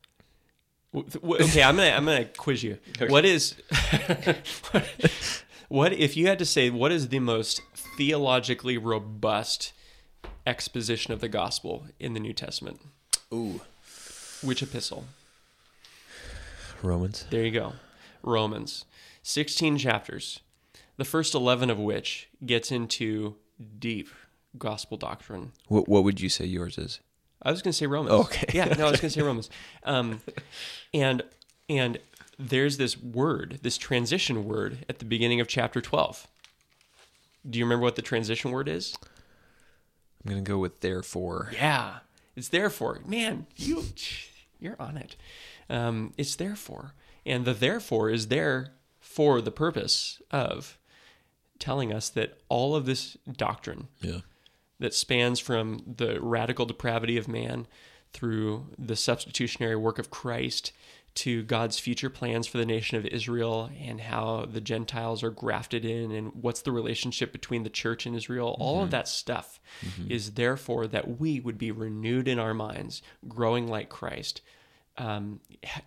Okay, 0.95 1.61
I'm 1.61 1.75
gonna 1.75 1.89
I'm 1.89 2.05
gonna 2.05 2.25
quiz 2.25 2.63
you. 2.63 2.79
What 3.07 3.25
is 3.25 3.55
what 5.69 5.93
if 5.93 6.17
you 6.17 6.25
had 6.27 6.39
to 6.39 6.45
say 6.45 6.71
what 6.71 6.91
is 6.91 7.09
the 7.09 7.19
most 7.19 7.61
theologically 7.97 8.77
robust 8.77 9.71
exposition 10.47 11.13
of 11.13 11.21
the 11.21 11.29
gospel 11.29 11.85
in 11.99 12.13
the 12.13 12.19
New 12.19 12.33
Testament? 12.33 12.81
Ooh. 13.31 13.61
Which 14.41 14.63
epistle? 14.63 15.05
Romans. 16.81 17.25
There 17.29 17.45
you 17.45 17.51
go. 17.51 17.73
Romans. 18.23 18.85
16 19.23 19.77
chapters. 19.77 20.39
The 20.97 21.05
first 21.05 21.33
11 21.33 21.69
of 21.69 21.79
which 21.79 22.29
gets 22.45 22.71
into 22.71 23.35
deep 23.79 24.09
gospel 24.57 24.97
doctrine. 24.97 25.51
What 25.67 25.87
what 25.87 26.03
would 26.03 26.19
you 26.19 26.29
say 26.29 26.45
yours 26.45 26.77
is? 26.77 26.99
I 27.41 27.51
was 27.51 27.61
going 27.61 27.71
to 27.71 27.77
say 27.77 27.87
Romans. 27.87 28.13
Okay. 28.25 28.45
yeah, 28.53 28.65
no, 28.65 28.87
I 28.87 28.91
was 28.91 29.01
going 29.01 29.09
to 29.11 29.19
say 29.19 29.21
Romans. 29.25 29.49
Um, 29.83 30.21
and 30.93 31.23
and 31.69 31.99
there's 32.37 32.77
this 32.77 32.97
word, 33.01 33.59
this 33.61 33.77
transition 33.77 34.45
word 34.45 34.85
at 34.89 34.99
the 34.99 35.05
beginning 35.05 35.39
of 35.39 35.47
chapter 35.47 35.81
12. 35.81 36.27
Do 37.49 37.59
you 37.59 37.65
remember 37.65 37.83
what 37.83 37.95
the 37.95 38.01
transition 38.01 38.51
word 38.51 38.67
is? 38.67 38.95
I'm 40.23 40.29
gonna 40.29 40.41
go 40.41 40.59
with 40.59 40.81
therefore. 40.81 41.49
Yeah, 41.53 41.99
it's 42.35 42.49
therefore. 42.49 43.01
Man, 43.05 43.47
you 43.55 43.83
you're 44.59 44.75
on 44.79 44.97
it. 44.97 45.15
Um, 45.69 46.13
it's 46.17 46.35
therefore, 46.35 46.93
and 47.25 47.45
the 47.45 47.53
therefore 47.53 48.09
is 48.09 48.27
there 48.27 48.73
for 48.99 49.41
the 49.41 49.51
purpose 49.51 50.21
of 50.31 50.77
telling 51.59 51.93
us 51.93 52.09
that 52.09 52.39
all 52.49 52.75
of 52.75 52.85
this 52.85 53.17
doctrine 53.31 53.87
Yeah. 54.01 54.21
that 54.79 54.93
spans 54.93 55.39
from 55.39 55.83
the 55.97 56.19
radical 56.21 56.65
depravity 56.65 57.17
of 57.17 57.27
man 57.27 57.67
through 58.13 58.67
the 58.77 58.95
substitutionary 58.95 59.75
work 59.75 59.99
of 59.99 60.09
Christ 60.09 60.73
to 61.13 61.43
God's 61.43 61.77
future 61.77 62.09
plans 62.09 62.47
for 62.47 62.57
the 62.57 62.65
nation 62.65 62.97
of 62.97 63.05
Israel 63.05 63.69
and 63.79 63.99
how 63.99 64.45
the 64.45 64.61
Gentiles 64.61 65.23
are 65.23 65.29
grafted 65.29 65.83
in 65.83 66.11
and 66.11 66.31
what's 66.33 66.61
the 66.61 66.71
relationship 66.71 67.33
between 67.33 67.63
the 67.63 67.69
church 67.69 68.05
and 68.05 68.15
Israel. 68.15 68.55
All 68.59 68.77
of 68.77 68.83
mm-hmm. 68.83 68.91
that 68.91 69.07
stuff 69.07 69.59
mm-hmm. 69.85 70.09
is 70.09 70.31
therefore 70.31 70.87
that 70.87 71.19
we 71.19 71.39
would 71.39 71.57
be 71.57 71.71
renewed 71.71 72.27
in 72.27 72.39
our 72.39 72.53
minds, 72.53 73.01
growing 73.27 73.67
like 73.67 73.89
Christ. 73.89 74.41
Um, 75.01 75.39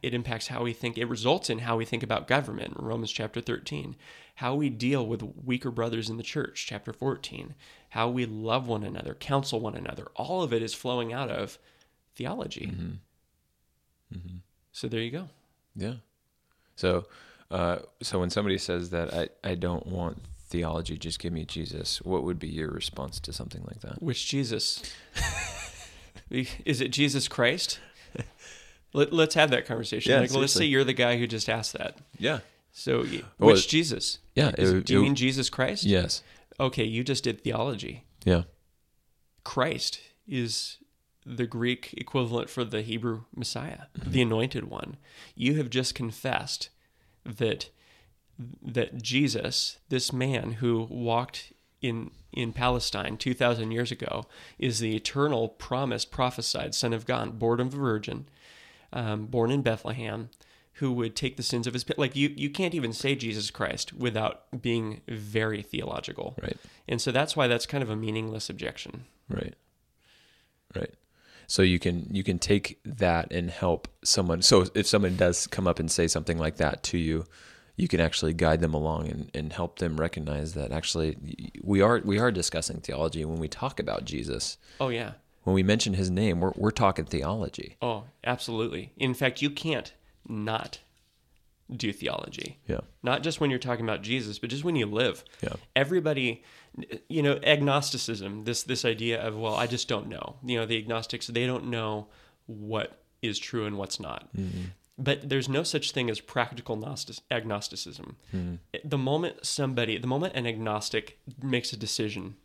it 0.02 0.12
impacts 0.12 0.48
how 0.48 0.64
we 0.64 0.72
think. 0.72 0.98
It 0.98 1.04
results 1.04 1.48
in 1.48 1.60
how 1.60 1.76
we 1.76 1.84
think 1.84 2.02
about 2.02 2.26
government. 2.26 2.74
Romans 2.76 3.12
chapter 3.12 3.40
13. 3.40 3.94
How 4.36 4.56
we 4.56 4.68
deal 4.68 5.06
with 5.06 5.22
weaker 5.44 5.70
brothers 5.70 6.10
in 6.10 6.16
the 6.16 6.24
church. 6.24 6.66
Chapter 6.66 6.92
14. 6.92 7.54
How 7.90 8.08
we 8.08 8.26
love 8.26 8.66
one 8.66 8.82
another, 8.82 9.14
counsel 9.14 9.60
one 9.60 9.76
another. 9.76 10.08
All 10.16 10.42
of 10.42 10.52
it 10.52 10.62
is 10.62 10.74
flowing 10.74 11.12
out 11.12 11.30
of 11.30 11.58
theology. 12.16 12.72
So 14.72 14.88
there 14.88 15.00
you 15.00 15.12
go. 15.12 15.28
Yeah. 15.76 15.94
So, 16.74 17.06
uh, 17.52 17.78
so 18.02 18.18
when 18.18 18.30
somebody 18.30 18.58
says 18.58 18.90
that 18.90 19.14
I, 19.14 19.28
I 19.48 19.54
don't 19.54 19.86
want 19.86 20.22
theology, 20.48 20.98
just 20.98 21.20
give 21.20 21.32
me 21.32 21.44
Jesus, 21.44 22.02
what 22.02 22.24
would 22.24 22.40
be 22.40 22.48
your 22.48 22.70
response 22.70 23.20
to 23.20 23.32
something 23.32 23.62
like 23.64 23.80
that? 23.82 24.02
Which 24.02 24.26
Jesus? 24.26 24.82
Is 26.30 26.80
it 26.80 26.88
Jesus 26.88 27.28
Christ? 27.28 27.78
Let, 28.94 29.12
let's 29.12 29.34
have 29.34 29.50
that 29.50 29.66
conversation. 29.66 30.12
Yeah, 30.12 30.20
like, 30.20 30.32
let's 30.32 30.52
say 30.54 30.64
you're 30.64 30.84
the 30.84 30.92
guy 30.94 31.18
who 31.18 31.26
just 31.26 31.48
asked 31.50 31.74
that. 31.74 31.98
Yeah. 32.18 32.38
So, 32.72 33.02
y- 33.02 33.22
Well, 33.38 33.52
which 33.54 33.68
Jesus? 33.68 34.18
yeah, 34.34 34.52
Is- 34.56 34.70
it- 34.72 34.86
do 34.86 34.94
you 34.94 35.00
it- 35.00 35.02
mean 35.02 35.14
Jesus 35.14 35.50
Christ? 35.50 35.84
Yes. 35.84 36.22
Okay, 36.58 36.84
you 36.84 37.04
just 37.04 37.24
did 37.24 37.42
theology. 37.42 38.04
Yeah. 38.24 38.44
Christ 39.42 40.00
is 40.26 40.78
the 41.26 41.46
Greek 41.46 41.94
equivalent 41.96 42.48
for 42.50 42.64
the 42.64 42.82
Hebrew 42.82 43.24
Messiah, 43.34 43.82
the 43.94 44.22
anointed 44.22 44.64
one. 44.64 44.96
You 45.34 45.56
have 45.56 45.70
just 45.70 45.94
confessed 45.94 46.70
that 47.24 47.70
that 48.60 49.00
Jesus, 49.00 49.78
this 49.90 50.12
man 50.12 50.52
who 50.54 50.88
walked 50.90 51.52
in 51.80 52.10
in 52.32 52.52
Palestine 52.52 53.16
2000 53.16 53.70
years 53.70 53.92
ago, 53.92 54.26
is 54.58 54.80
the 54.80 54.96
eternal 54.96 55.48
promised 55.48 56.10
prophesied 56.10 56.74
son 56.74 56.92
of 56.92 57.06
God, 57.06 57.38
born 57.38 57.60
of 57.60 57.72
a 57.72 57.76
virgin, 57.76 58.28
um, 58.94 59.26
born 59.26 59.50
in 59.50 59.60
Bethlehem, 59.60 60.30
who 60.74 60.92
would 60.92 61.14
take 61.14 61.36
the 61.36 61.42
sins 61.42 61.66
of 61.66 61.74
his 61.74 61.84
like 61.98 62.16
you 62.16 62.32
you 62.34 62.48
can't 62.48 62.74
even 62.74 62.92
say 62.92 63.14
Jesus 63.14 63.50
Christ 63.50 63.92
without 63.92 64.62
being 64.62 65.02
very 65.06 65.60
theological. 65.60 66.34
Right. 66.40 66.56
And 66.88 67.00
so 67.00 67.12
that's 67.12 67.36
why 67.36 67.46
that's 67.46 67.66
kind 67.66 67.82
of 67.82 67.90
a 67.90 67.96
meaningless 67.96 68.48
objection. 68.48 69.04
Right. 69.28 69.54
Right. 70.74 70.94
So 71.46 71.62
you 71.62 71.78
can 71.78 72.08
you 72.10 72.24
can 72.24 72.38
take 72.38 72.80
that 72.84 73.30
and 73.32 73.50
help 73.50 73.88
someone. 74.02 74.42
So 74.42 74.66
if 74.74 74.86
someone 74.86 75.16
does 75.16 75.46
come 75.46 75.66
up 75.66 75.78
and 75.78 75.90
say 75.90 76.06
something 76.08 76.38
like 76.38 76.56
that 76.56 76.82
to 76.84 76.98
you, 76.98 77.26
you 77.76 77.88
can 77.88 78.00
actually 78.00 78.32
guide 78.32 78.60
them 78.60 78.74
along 78.74 79.08
and, 79.08 79.30
and 79.34 79.52
help 79.52 79.78
them 79.78 80.00
recognize 80.00 80.54
that 80.54 80.72
actually 80.72 81.16
we 81.62 81.82
are 81.82 82.00
we 82.04 82.18
are 82.18 82.30
discussing 82.30 82.80
theology 82.80 83.24
when 83.24 83.38
we 83.38 83.48
talk 83.48 83.78
about 83.78 84.04
Jesus. 84.04 84.56
Oh 84.80 84.88
yeah. 84.88 85.12
When 85.44 85.54
we 85.54 85.62
mention 85.62 85.94
his 85.94 86.10
name, 86.10 86.40
we're 86.40 86.52
we're 86.56 86.70
talking 86.70 87.04
theology. 87.04 87.76
Oh, 87.80 88.04
absolutely. 88.24 88.92
In 88.96 89.14
fact, 89.14 89.42
you 89.42 89.50
can't 89.50 89.92
not 90.26 90.80
do 91.74 91.92
theology. 91.92 92.58
Yeah. 92.66 92.80
Not 93.02 93.22
just 93.22 93.40
when 93.40 93.50
you're 93.50 93.58
talking 93.58 93.84
about 93.84 94.02
Jesus, 94.02 94.38
but 94.38 94.50
just 94.50 94.64
when 94.64 94.76
you 94.76 94.86
live. 94.86 95.24
Yeah. 95.42 95.54
Everybody, 95.74 96.42
you 97.08 97.22
know, 97.22 97.38
agnosticism, 97.42 98.44
this 98.44 98.62
this 98.62 98.84
idea 98.84 99.20
of 99.22 99.36
well, 99.36 99.54
I 99.54 99.66
just 99.66 99.88
don't 99.88 100.08
know. 100.08 100.36
You 100.44 100.58
know, 100.58 100.66
the 100.66 100.78
agnostics, 100.78 101.26
they 101.26 101.46
don't 101.46 101.66
know 101.66 102.08
what 102.46 103.02
is 103.22 103.38
true 103.38 103.64
and 103.66 103.78
what's 103.78 103.98
not. 103.98 104.28
Mm-hmm. 104.36 104.64
But 104.96 105.28
there's 105.28 105.48
no 105.48 105.64
such 105.64 105.90
thing 105.90 106.08
as 106.08 106.20
practical 106.20 106.76
gnostic, 106.76 107.16
agnosticism. 107.30 108.16
Mm-hmm. 108.34 108.88
The 108.88 108.98
moment 108.98 109.44
somebody, 109.44 109.98
the 109.98 110.06
moment 110.06 110.34
an 110.36 110.46
agnostic 110.46 111.18
makes 111.42 111.72
a 111.72 111.76
decision 111.76 112.36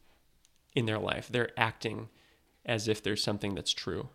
in 0.74 0.86
their 0.86 0.98
life, 0.98 1.28
they're 1.30 1.52
acting 1.58 2.10
as 2.70 2.88
if 2.88 3.02
there's 3.02 3.24
something 3.24 3.56
that's 3.56 3.74
true. 3.74 4.10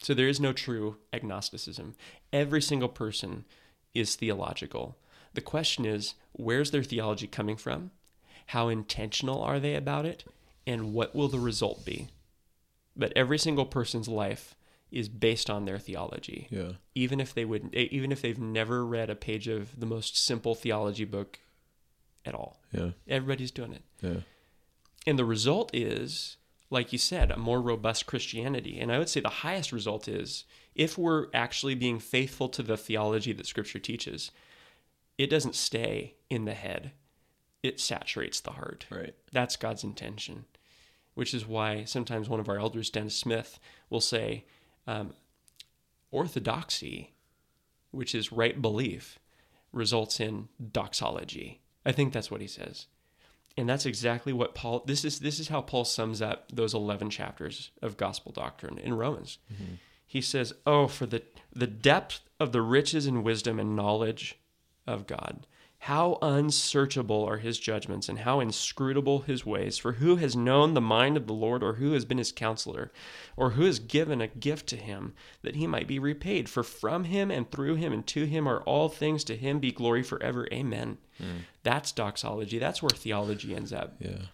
So 0.00 0.14
there 0.14 0.28
is 0.28 0.40
no 0.40 0.52
true 0.52 0.96
agnosticism. 1.12 1.96
Every 2.32 2.62
single 2.62 2.88
person 2.88 3.44
is 3.92 4.14
theological. 4.14 4.96
The 5.34 5.40
question 5.40 5.84
is, 5.84 6.14
where's 6.32 6.70
their 6.70 6.84
theology 6.84 7.26
coming 7.26 7.56
from? 7.56 7.90
How 8.46 8.68
intentional 8.68 9.42
are 9.42 9.58
they 9.58 9.74
about 9.74 10.06
it? 10.06 10.24
And 10.64 10.92
what 10.94 11.14
will 11.14 11.28
the 11.28 11.40
result 11.40 11.84
be? 11.84 12.08
But 12.96 13.12
every 13.16 13.38
single 13.38 13.66
person's 13.66 14.08
life 14.08 14.54
is 14.92 15.08
based 15.08 15.50
on 15.50 15.64
their 15.64 15.78
theology. 15.78 16.46
Yeah. 16.50 16.72
Even 16.94 17.18
if 17.18 17.34
they 17.34 17.44
would 17.44 17.74
even 17.74 18.12
if 18.12 18.22
they've 18.22 18.38
never 18.38 18.84
read 18.84 19.10
a 19.10 19.16
page 19.16 19.48
of 19.48 19.80
the 19.80 19.86
most 19.86 20.16
simple 20.16 20.54
theology 20.54 21.06
book 21.06 21.40
at 22.24 22.34
all. 22.34 22.60
Yeah. 22.70 22.90
Everybody's 23.08 23.50
doing 23.50 23.72
it. 23.72 23.82
Yeah. 24.00 24.20
And 25.06 25.18
the 25.18 25.24
result 25.24 25.74
is, 25.74 26.36
like 26.72 26.90
you 26.90 26.98
said, 26.98 27.30
a 27.30 27.36
more 27.36 27.60
robust 27.60 28.06
Christianity. 28.06 28.80
And 28.80 28.90
I 28.90 28.98
would 28.98 29.08
say 29.08 29.20
the 29.20 29.28
highest 29.28 29.72
result 29.72 30.08
is 30.08 30.44
if 30.74 30.96
we're 30.96 31.26
actually 31.34 31.74
being 31.74 31.98
faithful 31.98 32.48
to 32.48 32.62
the 32.62 32.78
theology 32.78 33.34
that 33.34 33.46
Scripture 33.46 33.78
teaches, 33.78 34.30
it 35.18 35.28
doesn't 35.28 35.54
stay 35.54 36.14
in 36.30 36.46
the 36.46 36.54
head, 36.54 36.92
it 37.62 37.78
saturates 37.78 38.40
the 38.40 38.52
heart. 38.52 38.86
Right. 38.90 39.14
That's 39.30 39.56
God's 39.56 39.84
intention, 39.84 40.46
which 41.14 41.34
is 41.34 41.46
why 41.46 41.84
sometimes 41.84 42.28
one 42.28 42.40
of 42.40 42.48
our 42.48 42.58
elders, 42.58 42.88
Dennis 42.88 43.16
Smith, 43.16 43.60
will 43.90 44.00
say, 44.00 44.46
um, 44.86 45.12
orthodoxy, 46.10 47.12
which 47.90 48.14
is 48.14 48.32
right 48.32 48.60
belief, 48.60 49.18
results 49.72 50.20
in 50.20 50.48
doxology. 50.72 51.60
I 51.84 51.92
think 51.92 52.14
that's 52.14 52.30
what 52.30 52.40
he 52.40 52.46
says. 52.46 52.86
And 53.56 53.68
that's 53.68 53.86
exactly 53.86 54.32
what 54.32 54.54
Paul 54.54 54.82
this 54.86 55.04
is 55.04 55.20
this 55.20 55.38
is 55.38 55.48
how 55.48 55.60
Paul 55.60 55.84
sums 55.84 56.22
up 56.22 56.50
those 56.52 56.74
11 56.74 57.10
chapters 57.10 57.70
of 57.82 57.96
gospel 57.96 58.32
doctrine 58.32 58.78
in 58.78 58.94
Romans. 58.94 59.38
Mm-hmm. 59.52 59.74
He 60.06 60.20
says, 60.20 60.54
"Oh 60.66 60.88
for 60.88 61.06
the 61.06 61.22
the 61.52 61.66
depth 61.66 62.20
of 62.40 62.52
the 62.52 62.62
riches 62.62 63.06
and 63.06 63.22
wisdom 63.22 63.58
and 63.58 63.76
knowledge 63.76 64.38
of 64.86 65.06
God. 65.06 65.46
How 65.86 66.16
unsearchable 66.22 67.24
are 67.24 67.38
his 67.38 67.58
judgments 67.58 68.08
and 68.08 68.20
how 68.20 68.38
inscrutable 68.38 69.22
his 69.22 69.44
ways. 69.44 69.78
For 69.78 69.94
who 69.94 70.14
has 70.14 70.36
known 70.36 70.74
the 70.74 70.80
mind 70.80 71.16
of 71.16 71.26
the 71.26 71.32
Lord, 71.32 71.60
or 71.60 71.72
who 71.72 71.90
has 71.94 72.04
been 72.04 72.18
his 72.18 72.30
counselor, 72.30 72.92
or 73.36 73.50
who 73.50 73.64
has 73.64 73.80
given 73.80 74.20
a 74.20 74.28
gift 74.28 74.68
to 74.68 74.76
him 74.76 75.12
that 75.42 75.56
he 75.56 75.66
might 75.66 75.88
be 75.88 75.98
repaid? 75.98 76.48
For 76.48 76.62
from 76.62 77.02
him 77.02 77.32
and 77.32 77.50
through 77.50 77.74
him 77.74 77.92
and 77.92 78.06
to 78.06 78.26
him 78.26 78.46
are 78.46 78.60
all 78.60 78.88
things. 78.88 79.24
To 79.24 79.36
him 79.36 79.58
be 79.58 79.72
glory 79.72 80.04
forever. 80.04 80.46
Amen. 80.52 80.98
Hmm. 81.18 81.38
That's 81.64 81.90
doxology. 81.90 82.60
That's 82.60 82.80
where 82.80 82.90
theology 82.90 83.52
ends 83.52 83.72
up. 83.72 83.96
Yeah. 83.98 84.26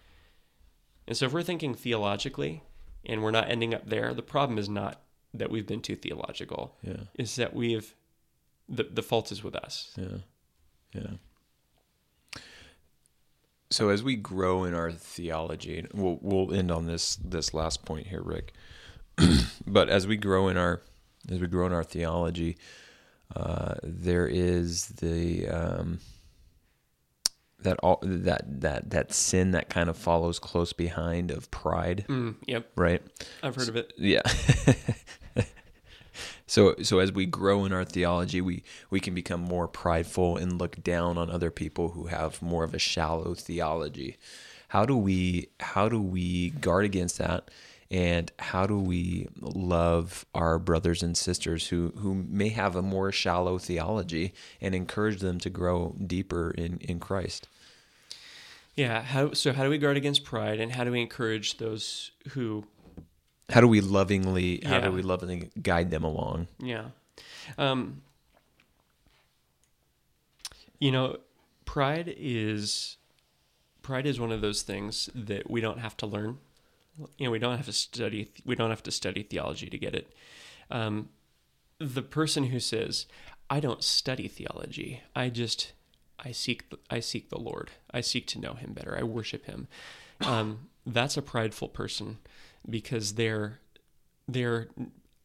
And 1.07 1.17
so 1.17 1.25
if 1.25 1.33
we're 1.33 1.41
thinking 1.41 1.73
theologically 1.73 2.61
and 3.03 3.23
we're 3.23 3.31
not 3.31 3.49
ending 3.49 3.73
up 3.73 3.89
there, 3.89 4.13
the 4.13 4.21
problem 4.21 4.59
is 4.59 4.69
not 4.69 5.01
that 5.33 5.49
we've 5.49 5.65
been 5.65 5.81
too 5.81 5.95
theological. 5.95 6.77
Yeah. 6.83 7.05
Is 7.15 7.37
that 7.37 7.55
we've 7.55 7.95
the 8.67 8.83
the 8.83 9.01
fault 9.01 9.31
is 9.31 9.43
with 9.43 9.55
us. 9.55 9.93
Yeah. 9.97 10.17
Yeah. 10.93 11.13
So 13.71 13.89
as 13.89 14.01
we 14.01 14.15
grow 14.15 14.63
in 14.63 14.73
our 14.73 14.91
theology, 14.91 15.77
and 15.77 15.87
we'll 15.93 16.17
we'll 16.21 16.53
end 16.53 16.71
on 16.71 16.85
this 16.87 17.17
this 17.17 17.53
last 17.53 17.85
point 17.85 18.07
here, 18.07 18.21
Rick. 18.21 18.53
but 19.67 19.89
as 19.89 20.07
we 20.07 20.17
grow 20.17 20.47
in 20.47 20.57
our 20.57 20.81
as 21.29 21.39
we 21.39 21.47
grow 21.47 21.67
in 21.67 21.73
our 21.73 21.83
theology, 21.83 22.57
uh, 23.35 23.75
there 23.83 24.27
is 24.27 24.87
the 24.87 25.47
um, 25.47 25.99
that 27.59 27.77
all 27.83 27.99
that 28.01 28.61
that 28.61 28.89
that 28.89 29.13
sin 29.13 29.51
that 29.51 29.69
kind 29.69 29.89
of 29.89 29.97
follows 29.97 30.39
close 30.39 30.73
behind 30.73 31.29
of 31.29 31.51
pride, 31.51 32.05
Mm, 32.07 32.35
yep, 32.47 32.71
right? 32.75 33.03
I've 33.43 33.55
heard 33.55 33.69
of 33.69 33.75
it. 33.75 33.93
Yeah. 33.97 34.21
so 36.49 36.75
so 36.81 36.97
as 36.99 37.11
we 37.11 37.25
grow 37.25 37.63
in 37.63 37.71
our 37.71 37.85
theology, 37.85 38.41
we 38.41 38.63
we 38.89 38.99
can 38.99 39.13
become 39.13 39.39
more 39.39 39.67
prideful 39.67 40.35
and 40.35 40.59
look 40.59 40.83
down 40.83 41.17
on 41.17 41.29
other 41.29 41.51
people 41.51 41.89
who 41.89 42.07
have 42.07 42.41
more 42.41 42.63
of 42.63 42.73
a 42.73 42.79
shallow 42.79 43.35
theology. 43.35 44.17
How 44.69 44.85
do 44.85 44.97
we 44.97 45.49
how 45.59 45.87
do 45.87 46.01
we 46.01 46.49
guard 46.49 46.85
against 46.85 47.19
that? 47.19 47.49
And 47.91 48.31
how 48.37 48.67
do 48.67 48.79
we 48.79 49.27
love 49.39 50.25
our 50.35 50.59
brothers 50.59 51.01
and 51.01 51.17
sisters 51.17 51.67
who, 51.67 51.91
who 51.97 52.13
may 52.13 52.49
have 52.49 52.75
a 52.75 52.83
more 52.83 53.11
shallow 53.11 53.57
theology 53.57 54.31
and 54.61 54.75
encourage 54.75 55.21
them 55.21 55.39
to 55.39 55.49
grow 55.49 55.95
deeper 56.05 56.51
in, 56.51 56.77
in 56.81 56.99
Christ? 56.99 57.47
Yeah. 58.75 59.01
How 59.01 59.33
so? 59.33 59.53
How 59.53 59.63
do 59.63 59.69
we 59.69 59.77
guard 59.77 59.97
against 59.97 60.23
pride, 60.23 60.59
and 60.59 60.71
how 60.71 60.83
do 60.83 60.91
we 60.91 61.01
encourage 61.01 61.57
those 61.57 62.11
who? 62.29 62.65
How 63.49 63.61
do 63.61 63.67
we 63.67 63.81
lovingly 63.81 64.61
how 64.63 64.77
Yeah. 64.77 64.85
do 64.85 64.91
we 64.91 65.01
lovingly 65.01 65.49
guide 65.61 65.89
them 65.91 66.03
along? 66.03 66.47
Yeah. 66.59 66.89
Um, 67.57 68.01
you 70.79 70.91
know, 70.91 71.17
pride 71.65 72.13
is 72.17 72.97
pride 73.81 74.05
is 74.05 74.19
one 74.19 74.31
of 74.31 74.41
those 74.41 74.61
things 74.61 75.09
that 75.15 75.49
we 75.49 75.61
don't 75.61 75.79
have 75.79 75.97
to 75.97 76.05
learn. 76.05 76.37
You 77.17 77.25
know, 77.25 77.31
we 77.31 77.39
don't 77.39 77.57
have 77.57 77.65
to 77.65 77.73
study. 77.73 78.31
We 78.45 78.55
don't 78.55 78.69
have 78.69 78.83
to 78.83 78.91
study 78.91 79.23
theology 79.23 79.69
to 79.69 79.77
get 79.77 79.95
it. 79.95 80.13
Um, 80.69 81.09
the 81.79 82.01
person 82.01 82.45
who 82.45 82.59
says, 82.59 83.07
"I 83.49 83.59
don't 83.59 83.83
study 83.83 84.27
theology. 84.27 85.01
I 85.15 85.29
just 85.29 85.71
I 86.19 86.31
seek 86.33 86.65
I 86.89 86.99
seek 86.99 87.29
the 87.29 87.39
Lord. 87.39 87.71
I 87.91 88.01
seek 88.01 88.27
to 88.27 88.39
know 88.39 88.53
Him 88.53 88.73
better. 88.73 88.97
I 88.97 89.03
worship 89.03 89.45
Him." 89.45 89.67
Um, 90.21 90.69
that's 90.85 91.15
a 91.17 91.21
prideful 91.21 91.69
person 91.69 92.17
because 92.67 93.13
they're 93.15 93.59
they're 94.27 94.67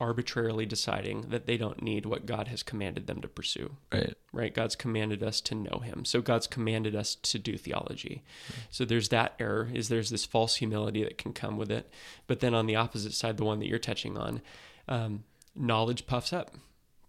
arbitrarily 0.01 0.67
deciding 0.67 1.23
that 1.29 1.47
they 1.47 1.57
don't 1.57 1.81
need 1.81 2.05
what 2.05 2.27
God 2.27 2.49
has 2.49 2.63
commanded 2.63 3.07
them 3.07 3.21
to 3.23 3.29
pursue. 3.29 3.77
Right. 3.93 4.15
Right? 4.33 4.55
God's 4.55 4.75
commanded 4.75 5.23
us 5.23 5.41
to 5.43 5.55
know 5.55 5.81
him. 5.83 6.05
So 6.05 6.21
God's 6.21 6.47
commanded 6.47 6.97
us 6.97 7.15
to 7.15 7.39
do 7.39 7.57
theology. 7.57 8.23
So 8.71 8.85
there's 8.85 9.09
that 9.11 9.35
error 9.39 9.71
is 9.73 9.89
there's 9.89 10.11
this 10.11 10.25
false 10.25 10.57
humility 10.57 11.05
that 11.05 11.17
can 11.17 11.33
come 11.33 11.57
with 11.57 11.71
it. 11.71 11.91
But 12.27 12.41
then 12.41 12.55
on 12.55 12.67
the 12.67 12.77
opposite 12.77 13.15
side, 13.15 13.37
the 13.37 13.45
one 13.45 13.61
that 13.61 13.69
you're 13.69 13.79
touching 13.79 14.19
on, 14.19 14.43
um, 14.89 15.25
knowledge 15.55 16.07
puffs 16.07 16.33
up. 16.33 16.51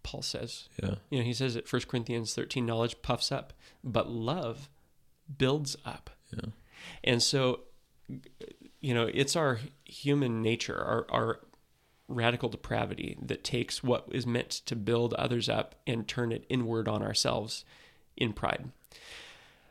Paul 0.02 0.22
says. 0.22 0.68
Yeah. 0.80 0.94
You 1.10 1.18
know, 1.18 1.24
he 1.24 1.34
says 1.34 1.56
at 1.56 1.70
1 1.70 1.82
Corinthians 1.88 2.34
13, 2.34 2.64
knowledge 2.64 3.02
puffs 3.02 3.32
up, 3.32 3.52
but 3.82 4.08
love 4.08 4.68
builds 5.36 5.76
up. 5.84 6.10
Yeah. 6.32 6.50
And 7.02 7.20
so, 7.20 7.60
you 8.80 8.94
know, 8.94 9.10
it's 9.12 9.34
our 9.34 9.58
human 9.86 10.42
nature, 10.42 10.78
our, 10.78 11.06
our 11.10 11.40
radical 12.08 12.48
depravity 12.48 13.18
that 13.20 13.44
takes 13.44 13.82
what 13.82 14.06
is 14.12 14.26
meant 14.26 14.50
to 14.50 14.76
build 14.76 15.14
others 15.14 15.48
up 15.48 15.74
and 15.86 16.06
turn 16.06 16.32
it 16.32 16.44
inward 16.48 16.88
on 16.88 17.02
ourselves 17.02 17.64
in 18.16 18.32
pride. 18.32 18.70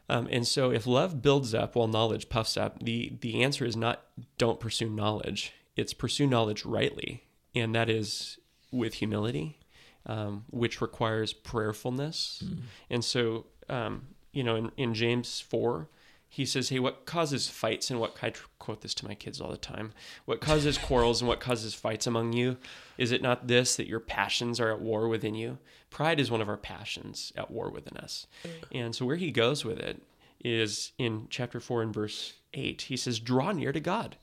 Um, 0.08 0.28
and 0.30 0.48
so, 0.48 0.72
if 0.72 0.86
love 0.86 1.22
builds 1.22 1.54
up 1.56 1.76
while 1.76 1.88
knowledge 1.88 2.30
puffs 2.30 2.58
up, 2.58 2.84
the 2.84 3.18
the 3.22 3.44
answer 3.44 3.66
is 3.66 3.76
not 3.76 4.04
don't 4.38 4.60
pursue 4.60 4.90
knowledge. 4.90 5.54
It's 5.76 5.94
pursue 5.94 6.28
knowledge 6.28 6.64
rightly, 6.64 7.24
and 7.56 7.74
that 7.74 7.90
is 7.90 8.38
with 8.72 8.96
humility, 8.96 9.58
um, 10.06 10.46
which 10.50 10.80
requires 10.80 11.34
prayerfulness. 11.34 12.44
And 12.90 13.04
so, 13.04 13.48
um, 13.68 14.10
you 14.32 14.44
know, 14.44 14.56
in, 14.56 14.72
in 14.78 14.94
James 14.94 15.40
four, 15.40 15.90
he 16.36 16.46
says, 16.46 16.68
"Hey, 16.68 16.80
what 16.80 17.06
causes 17.06 17.48
fights 17.48 17.90
and 17.90 17.98
what 17.98 18.18
I 18.22 18.34
quote 18.60 18.82
this 18.82 18.94
to 18.96 19.08
my 19.08 19.16
kids 19.16 19.40
all 19.40 19.52
the 19.52 19.56
time? 19.56 19.94
What 20.26 20.42
causes 20.42 20.78
quarrels 20.78 21.22
and 21.22 21.30
what 21.30 21.40
causes 21.40 21.74
fights 21.74 22.06
among 22.08 22.34
you? 22.34 22.58
Is 22.98 23.14
it 23.14 23.22
not 23.22 23.48
this 23.48 23.78
that 23.78 23.88
your 23.88 24.02
passions 24.02 24.60
are 24.60 24.70
at 24.70 24.82
war 24.82 25.08
within 25.08 25.34
you? 25.34 25.60
Pride 25.90 26.20
is 26.20 26.30
one 26.30 26.42
of 26.42 26.50
our 26.50 26.58
passions 26.58 27.32
at 27.38 27.50
war 27.50 27.70
within 27.70 27.96
us." 27.96 28.28
And 28.74 28.94
so, 28.94 29.06
where 29.06 29.16
he 29.16 29.32
goes 29.32 29.64
with 29.64 29.80
it 29.80 30.02
is 30.44 30.92
in 30.98 31.28
chapter 31.30 31.62
four 31.62 31.82
and 31.82 31.94
verse 31.94 32.34
eight. 32.54 32.82
He 32.84 32.98
says, 32.98 33.20
"Draw 33.20 33.54
near 33.54 33.72
to 33.72 33.80
God. 33.80 34.18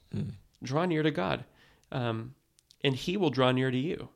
Draw 0.63 0.85
near 0.85 1.03
to 1.03 1.11
God, 1.11 1.45
um, 1.91 2.35
and 2.85 2.95
He 2.95 3.17
will 3.17 3.31
draw 3.31 3.53
near 3.53 3.71
to 3.71 3.79
you. 3.79 4.11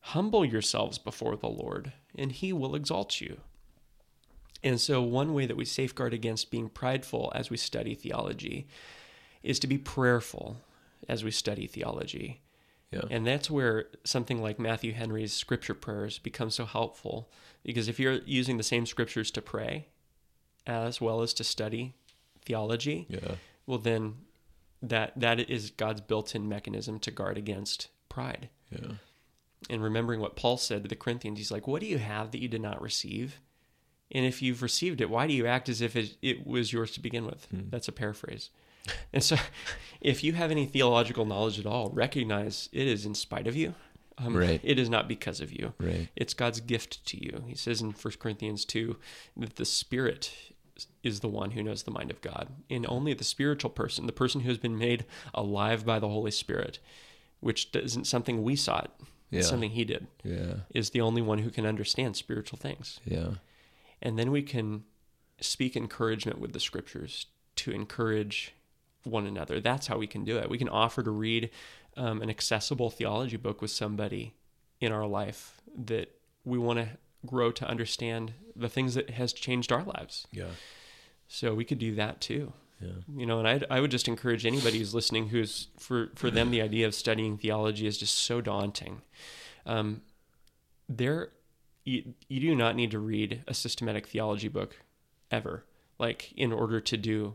Humble 0.00 0.44
yourselves 0.44 0.98
before 0.98 1.36
the 1.36 1.48
Lord, 1.48 1.92
and 2.14 2.30
He 2.30 2.52
will 2.52 2.76
exalt 2.76 3.20
you." 3.20 3.40
And 4.64 4.80
so, 4.80 5.02
one 5.02 5.34
way 5.34 5.46
that 5.46 5.56
we 5.56 5.64
safeguard 5.64 6.14
against 6.14 6.50
being 6.50 6.68
prideful 6.68 7.32
as 7.34 7.50
we 7.50 7.56
study 7.56 7.94
theology 7.94 8.66
is 9.42 9.58
to 9.58 9.66
be 9.66 9.78
prayerful 9.78 10.58
as 11.08 11.24
we 11.24 11.30
study 11.32 11.66
theology. 11.66 12.40
Yeah. 12.92 13.02
And 13.10 13.26
that's 13.26 13.50
where 13.50 13.86
something 14.04 14.40
like 14.40 14.58
Matthew 14.60 14.92
Henry's 14.92 15.32
scripture 15.32 15.74
prayers 15.74 16.18
become 16.18 16.50
so 16.50 16.64
helpful. 16.64 17.30
Because 17.64 17.88
if 17.88 17.98
you're 17.98 18.20
using 18.24 18.56
the 18.56 18.62
same 18.62 18.86
scriptures 18.86 19.30
to 19.32 19.42
pray 19.42 19.88
as 20.66 21.00
well 21.00 21.22
as 21.22 21.32
to 21.34 21.44
study 21.44 21.94
theology, 22.44 23.06
Yeah. 23.08 23.36
well, 23.66 23.78
then 23.78 24.16
that 24.80 25.18
that 25.18 25.40
is 25.50 25.70
God's 25.70 26.00
built-in 26.02 26.48
mechanism 26.48 26.98
to 27.00 27.10
guard 27.10 27.38
against 27.38 27.88
pride. 28.08 28.48
Yeah. 28.70 28.92
And 29.70 29.82
remembering 29.82 30.20
what 30.20 30.36
Paul 30.36 30.56
said 30.56 30.82
to 30.82 30.88
the 30.88 30.96
Corinthians, 30.96 31.38
he's 31.38 31.50
like, 31.52 31.66
"What 31.68 31.80
do 31.80 31.86
you 31.86 31.98
have 31.98 32.30
that 32.32 32.40
you 32.42 32.48
did 32.48 32.60
not 32.62 32.82
receive? 32.82 33.40
And 34.14 34.24
if 34.26 34.42
you've 34.42 34.62
received 34.62 35.00
it, 35.00 35.08
why 35.10 35.26
do 35.26 35.32
you 35.32 35.46
act 35.46 35.68
as 35.68 35.80
if 35.80 35.96
it, 35.96 36.16
it 36.22 36.46
was 36.46 36.72
yours 36.72 36.90
to 36.92 37.00
begin 37.00 37.24
with?" 37.26 37.48
That's 37.50 37.88
a 37.88 37.92
paraphrase. 37.92 38.50
And 39.12 39.22
so, 39.22 39.36
if 40.00 40.22
you 40.24 40.32
have 40.34 40.50
any 40.50 40.66
theological 40.66 41.24
knowledge 41.24 41.58
at 41.58 41.66
all, 41.66 41.90
recognize 41.90 42.68
it 42.72 42.86
is 42.86 43.06
in 43.06 43.14
spite 43.14 43.46
of 43.46 43.56
you. 43.56 43.74
Um, 44.18 44.36
Right. 44.36 44.60
It 44.62 44.78
is 44.78 44.90
not 44.90 45.08
because 45.08 45.40
of 45.40 45.52
you. 45.52 45.72
Right. 45.78 46.08
It's 46.16 46.34
God's 46.34 46.60
gift 46.60 47.04
to 47.06 47.16
you. 47.22 47.44
He 47.48 47.54
says 47.54 47.80
in 47.80 47.92
1 47.92 48.14
Corinthians 48.18 48.64
2 48.66 48.96
that 49.38 49.56
the 49.56 49.64
Spirit 49.64 50.32
is 51.02 51.20
the 51.20 51.28
one 51.28 51.52
who 51.52 51.62
knows 51.62 51.84
the 51.84 51.90
mind 51.90 52.10
of 52.10 52.20
God. 52.20 52.48
And 52.68 52.84
only 52.88 53.14
the 53.14 53.24
spiritual 53.24 53.70
person, 53.70 54.06
the 54.06 54.12
person 54.12 54.42
who 54.42 54.48
has 54.48 54.58
been 54.58 54.76
made 54.78 55.06
alive 55.32 55.86
by 55.86 55.98
the 55.98 56.08
Holy 56.08 56.30
Spirit, 56.30 56.78
which 57.40 57.70
isn't 57.74 58.06
something 58.06 58.42
we 58.42 58.54
sought, 58.56 58.94
it's 59.30 59.48
something 59.48 59.70
He 59.70 59.84
did, 59.84 60.06
Yeah. 60.24 60.56
is 60.74 60.90
the 60.90 61.00
only 61.00 61.22
one 61.22 61.38
who 61.38 61.50
can 61.50 61.64
understand 61.66 62.16
spiritual 62.16 62.58
things. 62.58 63.00
Yeah. 63.06 63.34
And 64.02 64.18
then 64.18 64.30
we 64.30 64.42
can 64.42 64.84
speak 65.40 65.76
encouragement 65.76 66.38
with 66.40 66.52
the 66.52 66.60
scriptures 66.60 67.26
to 67.56 67.70
encourage 67.70 68.54
one 69.04 69.26
another. 69.26 69.60
That's 69.60 69.86
how 69.86 69.98
we 69.98 70.06
can 70.06 70.24
do 70.24 70.38
it. 70.38 70.50
We 70.50 70.58
can 70.58 70.68
offer 70.68 71.02
to 71.02 71.10
read 71.10 71.50
um, 71.96 72.22
an 72.22 72.30
accessible 72.30 72.90
theology 72.90 73.36
book 73.36 73.62
with 73.62 73.70
somebody 73.70 74.34
in 74.80 74.92
our 74.92 75.06
life 75.06 75.60
that 75.76 76.14
we 76.44 76.58
want 76.58 76.78
to 76.80 76.88
grow 77.24 77.52
to 77.52 77.68
understand 77.68 78.32
the 78.56 78.68
things 78.68 78.94
that 78.94 79.10
has 79.10 79.32
changed 79.32 79.72
our 79.72 79.82
lives. 79.82 80.26
Yeah. 80.32 80.50
So 81.28 81.54
we 81.54 81.64
could 81.64 81.78
do 81.78 81.94
that 81.94 82.20
too. 82.20 82.52
Yeah. 82.80 82.90
You 83.16 83.26
know, 83.26 83.38
and 83.38 83.48
I 83.48 83.76
I 83.76 83.80
would 83.80 83.92
just 83.92 84.08
encourage 84.08 84.44
anybody 84.44 84.78
who's 84.78 84.94
listening 84.94 85.28
who's 85.28 85.68
for 85.78 86.10
for 86.16 86.30
them 86.30 86.50
the 86.50 86.60
idea 86.60 86.86
of 86.86 86.94
studying 86.94 87.38
theology 87.38 87.86
is 87.86 87.96
just 87.96 88.18
so 88.18 88.40
daunting. 88.40 89.02
Um, 89.64 90.02
there, 90.88 91.30
you, 91.84 92.14
you 92.28 92.40
do 92.40 92.54
not 92.54 92.76
need 92.76 92.90
to 92.92 92.98
read 92.98 93.42
a 93.46 93.54
systematic 93.54 94.06
theology 94.06 94.48
book 94.48 94.76
ever, 95.30 95.64
like 95.98 96.32
in 96.36 96.52
order 96.52 96.80
to 96.80 96.96
do 96.96 97.34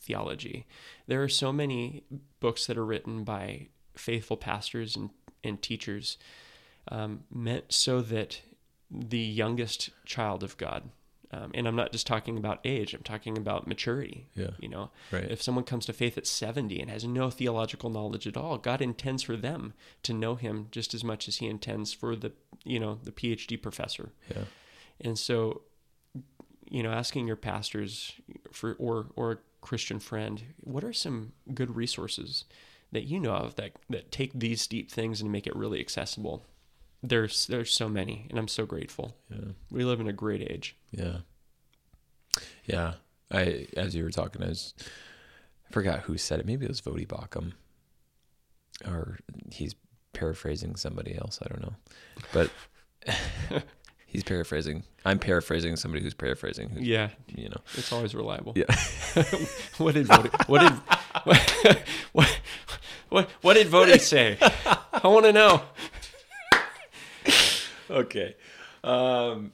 theology. 0.00 0.66
There 1.06 1.22
are 1.22 1.28
so 1.28 1.52
many 1.52 2.04
books 2.40 2.66
that 2.66 2.76
are 2.76 2.84
written 2.84 3.24
by 3.24 3.68
faithful 3.94 4.36
pastors 4.36 4.96
and 4.96 5.10
and 5.44 5.60
teachers, 5.60 6.16
um, 6.88 7.24
meant 7.30 7.66
so 7.68 8.00
that 8.00 8.40
the 8.90 9.18
youngest 9.18 9.90
child 10.04 10.42
of 10.42 10.56
God. 10.56 10.84
Um, 11.34 11.50
and 11.54 11.66
I'm 11.66 11.74
not 11.74 11.90
just 11.90 12.06
talking 12.06 12.36
about 12.38 12.60
age, 12.64 12.94
I'm 12.94 13.02
talking 13.02 13.36
about 13.36 13.66
maturity. 13.66 14.28
Yeah. 14.36 14.50
You 14.60 14.68
know, 14.68 14.90
Right. 15.10 15.30
if 15.30 15.42
someone 15.42 15.64
comes 15.64 15.84
to 15.86 15.92
faith 15.92 16.16
at 16.16 16.26
70 16.26 16.80
and 16.80 16.88
has 16.90 17.04
no 17.04 17.28
theological 17.30 17.90
knowledge 17.90 18.26
at 18.26 18.36
all, 18.36 18.56
God 18.58 18.80
intends 18.80 19.22
for 19.24 19.36
them 19.36 19.72
to 20.04 20.12
know 20.12 20.36
him 20.36 20.68
just 20.70 20.94
as 20.94 21.02
much 21.02 21.26
as 21.26 21.36
he 21.38 21.46
intends 21.46 21.92
for 21.92 22.14
the, 22.14 22.32
you 22.64 22.78
know, 22.78 22.98
the 23.02 23.10
PhD 23.12 23.60
professor. 23.60 24.12
Yeah. 24.30 24.44
And 25.00 25.18
so, 25.18 25.62
you 26.70 26.82
know, 26.82 26.92
asking 26.92 27.26
your 27.26 27.36
pastors 27.36 28.12
for 28.52 28.74
or 28.78 29.06
or 29.16 29.32
a 29.32 29.38
Christian 29.60 29.98
friend, 29.98 30.42
what 30.60 30.84
are 30.84 30.92
some 30.92 31.32
good 31.52 31.74
resources 31.74 32.44
that 32.92 33.04
you 33.04 33.18
know 33.18 33.32
of 33.34 33.56
that 33.56 33.72
that 33.90 34.12
take 34.12 34.32
these 34.34 34.66
deep 34.68 34.90
things 34.90 35.20
and 35.20 35.32
make 35.32 35.46
it 35.46 35.56
really 35.56 35.80
accessible? 35.80 36.44
There's 37.06 37.46
there's 37.46 37.70
so 37.72 37.88
many, 37.88 38.26
and 38.30 38.38
I'm 38.38 38.48
so 38.48 38.64
grateful. 38.64 39.14
Yeah. 39.30 39.52
We 39.70 39.84
live 39.84 40.00
in 40.00 40.08
a 40.08 40.12
great 40.12 40.40
age. 40.40 40.74
Yeah. 40.90 41.18
Yeah. 42.64 42.94
I 43.30 43.66
as 43.76 43.94
you 43.94 44.04
were 44.04 44.10
talking, 44.10 44.42
I 44.42 44.48
was 44.48 44.72
I 45.68 45.72
forgot 45.72 46.00
who 46.00 46.16
said 46.16 46.40
it. 46.40 46.46
Maybe 46.46 46.64
it 46.64 46.70
was 46.70 46.80
Voddie 46.80 47.06
Baucham. 47.06 47.52
Or 48.86 49.18
he's 49.52 49.74
paraphrasing 50.14 50.76
somebody 50.76 51.16
else, 51.16 51.38
I 51.42 51.48
don't 51.48 51.62
know. 51.62 51.74
But 52.32 52.50
he's 54.06 54.24
paraphrasing. 54.24 54.84
I'm 55.04 55.18
paraphrasing 55.18 55.76
somebody 55.76 56.02
who's 56.02 56.14
paraphrasing 56.14 56.70
who's 56.70 56.82
Yeah, 56.82 57.10
you 57.28 57.50
know. 57.50 57.60
it's 57.74 57.92
always 57.92 58.14
reliable. 58.14 58.54
Yeah. 58.56 58.64
what 59.76 59.94
did 59.94 60.06
Voddie, 60.08 60.48
what 60.48 60.60
did 60.60 60.72
what, 61.24 61.78
what 62.12 62.40
what 63.10 63.30
what 63.42 63.54
did 63.54 63.66
Voddie 63.68 64.00
say? 64.00 64.38
I 64.40 65.08
want 65.08 65.26
to 65.26 65.32
know. 65.32 65.62
okay. 67.90 68.36
Um, 68.82 69.52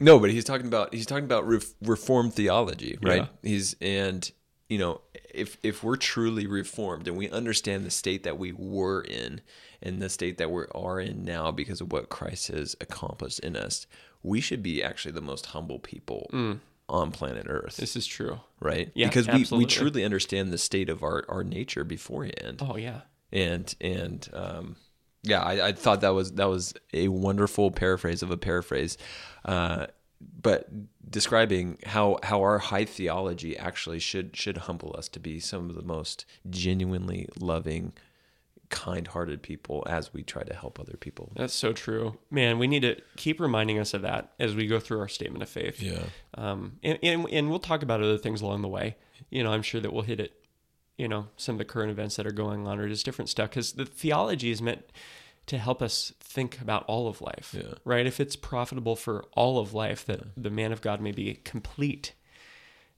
no, 0.00 0.18
but 0.18 0.30
he's 0.30 0.44
talking 0.44 0.66
about 0.66 0.92
he's 0.94 1.06
talking 1.06 1.24
about 1.24 1.46
ref, 1.46 1.64
reformed 1.82 2.34
theology, 2.34 2.98
right? 3.02 3.22
Yeah. 3.22 3.26
He's 3.50 3.76
and 3.80 4.30
you 4.68 4.78
know 4.78 5.00
if 5.32 5.56
if 5.62 5.82
we're 5.84 5.96
truly 5.96 6.46
reformed 6.46 7.06
and 7.08 7.16
we 7.16 7.30
understand 7.30 7.84
the 7.84 7.90
state 7.90 8.24
that 8.24 8.38
we 8.38 8.52
were 8.52 9.02
in 9.02 9.40
and 9.82 10.00
the 10.02 10.08
state 10.08 10.38
that 10.38 10.50
we 10.50 10.64
are 10.74 10.98
in 11.00 11.24
now 11.24 11.50
because 11.50 11.80
of 11.80 11.92
what 11.92 12.08
Christ 12.08 12.48
has 12.48 12.74
accomplished 12.80 13.38
in 13.40 13.56
us, 13.56 13.86
we 14.22 14.40
should 14.40 14.62
be 14.62 14.82
actually 14.82 15.12
the 15.12 15.20
most 15.20 15.46
humble 15.46 15.78
people 15.78 16.28
on 16.88 17.10
planet 17.12 17.46
Earth, 17.48 17.76
This 17.78 17.96
is 17.96 18.06
true. 18.06 18.40
right? 18.60 18.90
Yeah, 18.94 19.06
because 19.08 19.26
we, 19.28 19.58
we 19.58 19.64
truly 19.66 20.04
understand 20.04 20.52
the 20.52 20.58
state 20.58 20.90
of 20.90 21.02
our, 21.02 21.24
our 21.30 21.42
nature 21.42 21.82
beforehand 21.84 22.60
Oh 22.60 22.76
yeah. 22.76 23.00
and 23.32 23.74
and 23.80 24.28
um, 24.34 24.76
yeah, 25.24 25.42
I, 25.42 25.68
I 25.68 25.72
thought 25.72 26.00
that 26.02 26.14
was 26.14 26.32
that 26.32 26.48
was 26.48 26.74
a 26.92 27.08
wonderful 27.08 27.70
paraphrase 27.70 28.22
of 28.22 28.30
a 28.30 28.36
paraphrase, 28.36 28.96
uh, 29.44 29.86
but 30.40 30.68
describing 31.10 31.78
how 31.84 32.18
how 32.22 32.40
our 32.40 32.58
high 32.58 32.84
theology 32.84 33.56
actually 33.58 33.98
should 33.98 34.36
should 34.36 34.58
humble 34.58 34.94
us 34.96 35.08
to 35.08 35.20
be 35.20 35.40
some 35.40 35.68
of 35.68 35.76
the 35.76 35.82
most 35.82 36.24
genuinely 36.48 37.28
loving, 37.40 37.92
kind-hearted 38.70 39.42
people 39.42 39.82
as 39.88 40.12
we 40.12 40.22
try 40.22 40.42
to 40.42 40.54
help 40.54 40.78
other 40.80 40.96
people. 40.98 41.32
That's 41.36 41.54
so 41.54 41.72
true. 41.72 42.18
Man, 42.30 42.58
we 42.58 42.66
need 42.66 42.80
to 42.82 42.96
keep 43.16 43.40
reminding 43.40 43.78
us 43.78 43.94
of 43.94 44.02
that 44.02 44.32
as 44.38 44.54
we 44.54 44.66
go 44.66 44.80
through 44.80 45.00
our 45.00 45.08
statement 45.08 45.42
of 45.42 45.48
faith. 45.48 45.80
Yeah, 45.82 46.04
Um, 46.34 46.78
and, 46.82 46.98
and, 47.02 47.26
and 47.30 47.50
we'll 47.50 47.58
talk 47.60 47.82
about 47.82 48.02
other 48.02 48.18
things 48.18 48.40
along 48.40 48.62
the 48.62 48.68
way. 48.68 48.96
You 49.30 49.42
know, 49.44 49.52
I'm 49.52 49.62
sure 49.62 49.80
that 49.80 49.92
we'll 49.92 50.02
hit 50.02 50.20
it, 50.20 50.32
you 50.96 51.08
know, 51.08 51.28
some 51.36 51.54
of 51.54 51.58
the 51.58 51.64
current 51.64 51.90
events 51.90 52.16
that 52.16 52.26
are 52.26 52.32
going 52.32 52.66
on 52.66 52.78
or 52.78 52.88
just 52.88 53.04
different 53.04 53.28
stuff 53.28 53.50
because 53.50 53.72
the 53.72 53.84
theology 53.86 54.50
is 54.50 54.62
meant 54.62 54.84
to 55.46 55.58
help 55.58 55.82
us 55.82 56.12
think 56.20 56.60
about 56.60 56.84
all 56.86 57.06
of 57.08 57.20
life, 57.20 57.54
Yeah. 57.56 57.74
right? 57.84 58.06
If 58.06 58.18
it's 58.20 58.36
profitable 58.36 58.96
for 58.96 59.24
all 59.32 59.58
of 59.58 59.74
life 59.74 60.06
that 60.06 60.20
the 60.36 60.50
man 60.50 60.72
of 60.72 60.80
God 60.80 61.00
may 61.00 61.12
be 61.12 61.34
complete, 61.44 62.14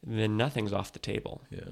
then 0.06 0.36
nothing's 0.36 0.72
off 0.72 0.92
the 0.92 0.98
table. 1.00 1.42
yeah, 1.50 1.70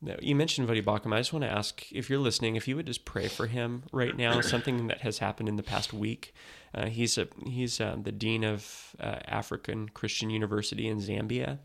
Now, 0.00 0.16
you 0.20 0.36
mentioned 0.36 0.68
Voddie 0.68 0.84
Baucham. 0.84 1.12
I 1.14 1.18
just 1.18 1.32
want 1.32 1.44
to 1.44 1.50
ask 1.50 1.90
if 1.90 2.08
you're 2.10 2.18
listening, 2.20 2.54
if 2.56 2.68
you 2.68 2.76
would 2.76 2.86
just 2.86 3.04
pray 3.04 3.26
for 3.26 3.46
him 3.46 3.82
right 3.92 4.16
now. 4.16 4.40
something 4.42 4.86
that 4.88 5.00
has 5.00 5.18
happened 5.18 5.48
in 5.48 5.56
the 5.56 5.62
past 5.62 5.92
week. 5.92 6.34
Uh, 6.74 6.86
he's 6.86 7.16
a 7.18 7.26
he's 7.46 7.80
uh, 7.80 7.96
the 8.00 8.12
dean 8.12 8.44
of 8.44 8.94
uh, 9.00 9.20
African 9.26 9.88
Christian 9.88 10.28
University 10.30 10.86
in 10.86 10.98
Zambia, 11.00 11.58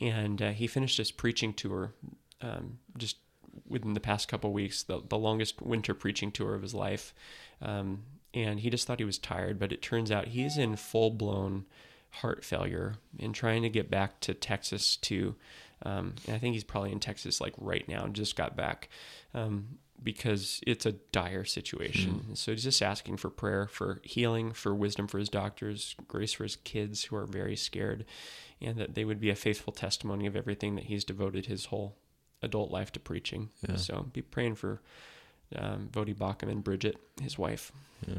and 0.00 0.42
uh, 0.42 0.50
he 0.50 0.66
finished 0.66 0.98
his 0.98 1.10
preaching 1.12 1.54
tour 1.54 1.94
um, 2.42 2.78
just 2.96 3.16
within 3.68 3.94
the 3.94 4.00
past 4.00 4.28
couple 4.28 4.52
weeks, 4.52 4.82
the 4.82 5.02
the 5.08 5.18
longest 5.18 5.60
winter 5.60 5.94
preaching 5.94 6.30
tour 6.30 6.54
of 6.54 6.62
his 6.62 6.74
life. 6.74 7.14
Um, 7.62 8.02
and 8.32 8.60
he 8.60 8.70
just 8.70 8.86
thought 8.86 9.00
he 9.00 9.04
was 9.04 9.18
tired, 9.18 9.58
but 9.58 9.72
it 9.72 9.82
turns 9.82 10.10
out 10.10 10.28
he's 10.28 10.56
in 10.56 10.76
full 10.76 11.10
blown 11.10 11.66
heart 12.10 12.44
failure 12.44 12.94
and 13.18 13.34
trying 13.34 13.62
to 13.62 13.68
get 13.68 13.90
back 13.90 14.20
to 14.20 14.34
Texas 14.34 14.96
to, 14.96 15.34
um, 15.84 16.14
and 16.26 16.36
I 16.36 16.38
think 16.38 16.54
he's 16.54 16.64
probably 16.64 16.92
in 16.92 17.00
Texas 17.00 17.40
like 17.40 17.54
right 17.58 17.86
now, 17.88 18.06
just 18.08 18.36
got 18.36 18.56
back. 18.56 18.88
Um, 19.34 19.78
because 20.02 20.62
it's 20.66 20.86
a 20.86 20.92
dire 21.12 21.44
situation. 21.44 22.24
Mm. 22.30 22.36
So 22.38 22.52
he's 22.52 22.64
just 22.64 22.80
asking 22.80 23.18
for 23.18 23.28
prayer, 23.28 23.66
for 23.66 24.00
healing, 24.02 24.52
for 24.52 24.74
wisdom 24.74 25.06
for 25.06 25.18
his 25.18 25.28
doctors, 25.28 25.94
grace 26.08 26.32
for 26.32 26.44
his 26.44 26.56
kids 26.56 27.04
who 27.04 27.16
are 27.16 27.26
very 27.26 27.54
scared, 27.54 28.06
and 28.62 28.78
that 28.78 28.94
they 28.94 29.04
would 29.04 29.20
be 29.20 29.28
a 29.28 29.34
faithful 29.34 29.74
testimony 29.74 30.24
of 30.24 30.36
everything 30.36 30.74
that 30.76 30.84
he's 30.84 31.04
devoted 31.04 31.46
his 31.46 31.66
whole 31.66 31.96
adult 32.42 32.70
life 32.70 32.92
to 32.92 33.00
preaching. 33.00 33.50
Yeah. 33.68 33.76
So 33.76 34.06
be 34.12 34.22
praying 34.22 34.54
for 34.56 34.80
um, 35.56 35.88
Voddie 35.92 36.14
Baucham 36.16 36.50
and 36.50 36.62
Bridget, 36.64 36.96
his 37.22 37.38
wife. 37.38 37.72
Yeah. 38.06 38.14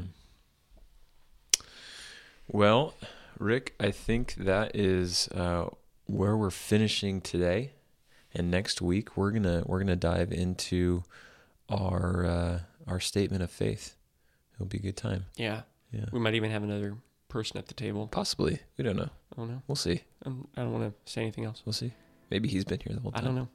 Well, 2.48 2.94
Rick, 3.38 3.74
I 3.80 3.90
think 3.90 4.34
that 4.34 4.76
is 4.76 5.28
uh, 5.28 5.66
where 6.06 6.36
we're 6.36 6.50
finishing 6.50 7.20
today, 7.20 7.72
and 8.34 8.50
next 8.50 8.82
week 8.82 9.16
we're 9.16 9.30
gonna 9.30 9.62
we're 9.66 9.78
gonna 9.78 9.96
dive 9.96 10.32
into 10.32 11.04
our 11.68 12.26
uh, 12.26 12.60
our 12.86 13.00
statement 13.00 13.42
of 13.42 13.50
faith. 13.50 13.94
It'll 14.54 14.66
be 14.66 14.78
a 14.78 14.82
good 14.82 14.96
time. 14.96 15.26
Yeah. 15.36 15.62
Yeah, 15.92 16.06
We 16.10 16.20
might 16.20 16.34
even 16.34 16.50
have 16.50 16.62
another 16.62 16.96
person 17.28 17.58
at 17.58 17.66
the 17.66 17.74
table. 17.74 18.06
possibly. 18.06 18.60
We 18.78 18.84
don't 18.84 18.96
know. 18.96 19.10
I 19.32 19.36
don't 19.36 19.50
know. 19.50 19.60
We'll 19.68 19.76
see. 19.76 20.00
Um, 20.24 20.48
I 20.56 20.62
don't 20.62 20.72
want 20.72 20.84
to 21.04 21.12
say 21.12 21.20
anything 21.20 21.44
else. 21.44 21.60
We'll 21.66 21.74
see. 21.74 21.92
Maybe 22.30 22.48
he's 22.48 22.64
been 22.64 22.80
here 22.80 22.94
the 22.94 23.00
whole 23.02 23.12
time. 23.12 23.22
I 23.22 23.26
don't 23.26 23.34
know. 23.34 23.48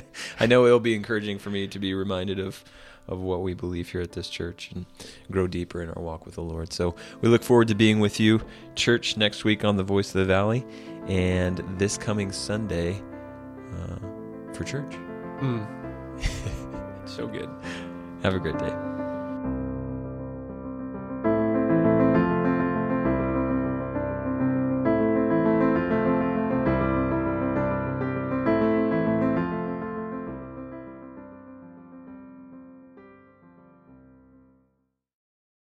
I 0.40 0.46
know 0.46 0.66
it'll 0.66 0.80
be 0.80 0.94
encouraging 0.94 1.38
for 1.38 1.50
me 1.50 1.68
to 1.68 1.78
be 1.78 1.94
reminded 1.94 2.38
of 2.38 2.64
of 3.08 3.20
what 3.20 3.42
we 3.42 3.54
believe 3.54 3.90
here 3.90 4.02
at 4.02 4.12
this 4.12 4.28
church 4.28 4.70
and 4.74 4.84
grow 5.30 5.46
deeper 5.46 5.82
in 5.82 5.88
our 5.88 6.02
walk 6.02 6.26
with 6.26 6.34
the 6.34 6.42
Lord. 6.42 6.72
So 6.72 6.94
we 7.22 7.28
look 7.28 7.42
forward 7.42 7.68
to 7.68 7.74
being 7.74 8.00
with 8.00 8.20
you, 8.20 8.42
church, 8.74 9.16
next 9.16 9.44
week 9.44 9.64
on 9.64 9.76
the 9.76 9.82
Voice 9.82 10.08
of 10.08 10.20
the 10.20 10.26
Valley, 10.26 10.64
and 11.06 11.58
this 11.78 11.96
coming 11.96 12.30
Sunday 12.30 13.02
uh, 13.72 13.96
for 14.52 14.64
church. 14.64 14.92
Mm. 15.40 15.66
so 17.08 17.26
good. 17.26 17.48
Have 18.22 18.34
a 18.34 18.38
great 18.38 18.58
day. 18.58 18.97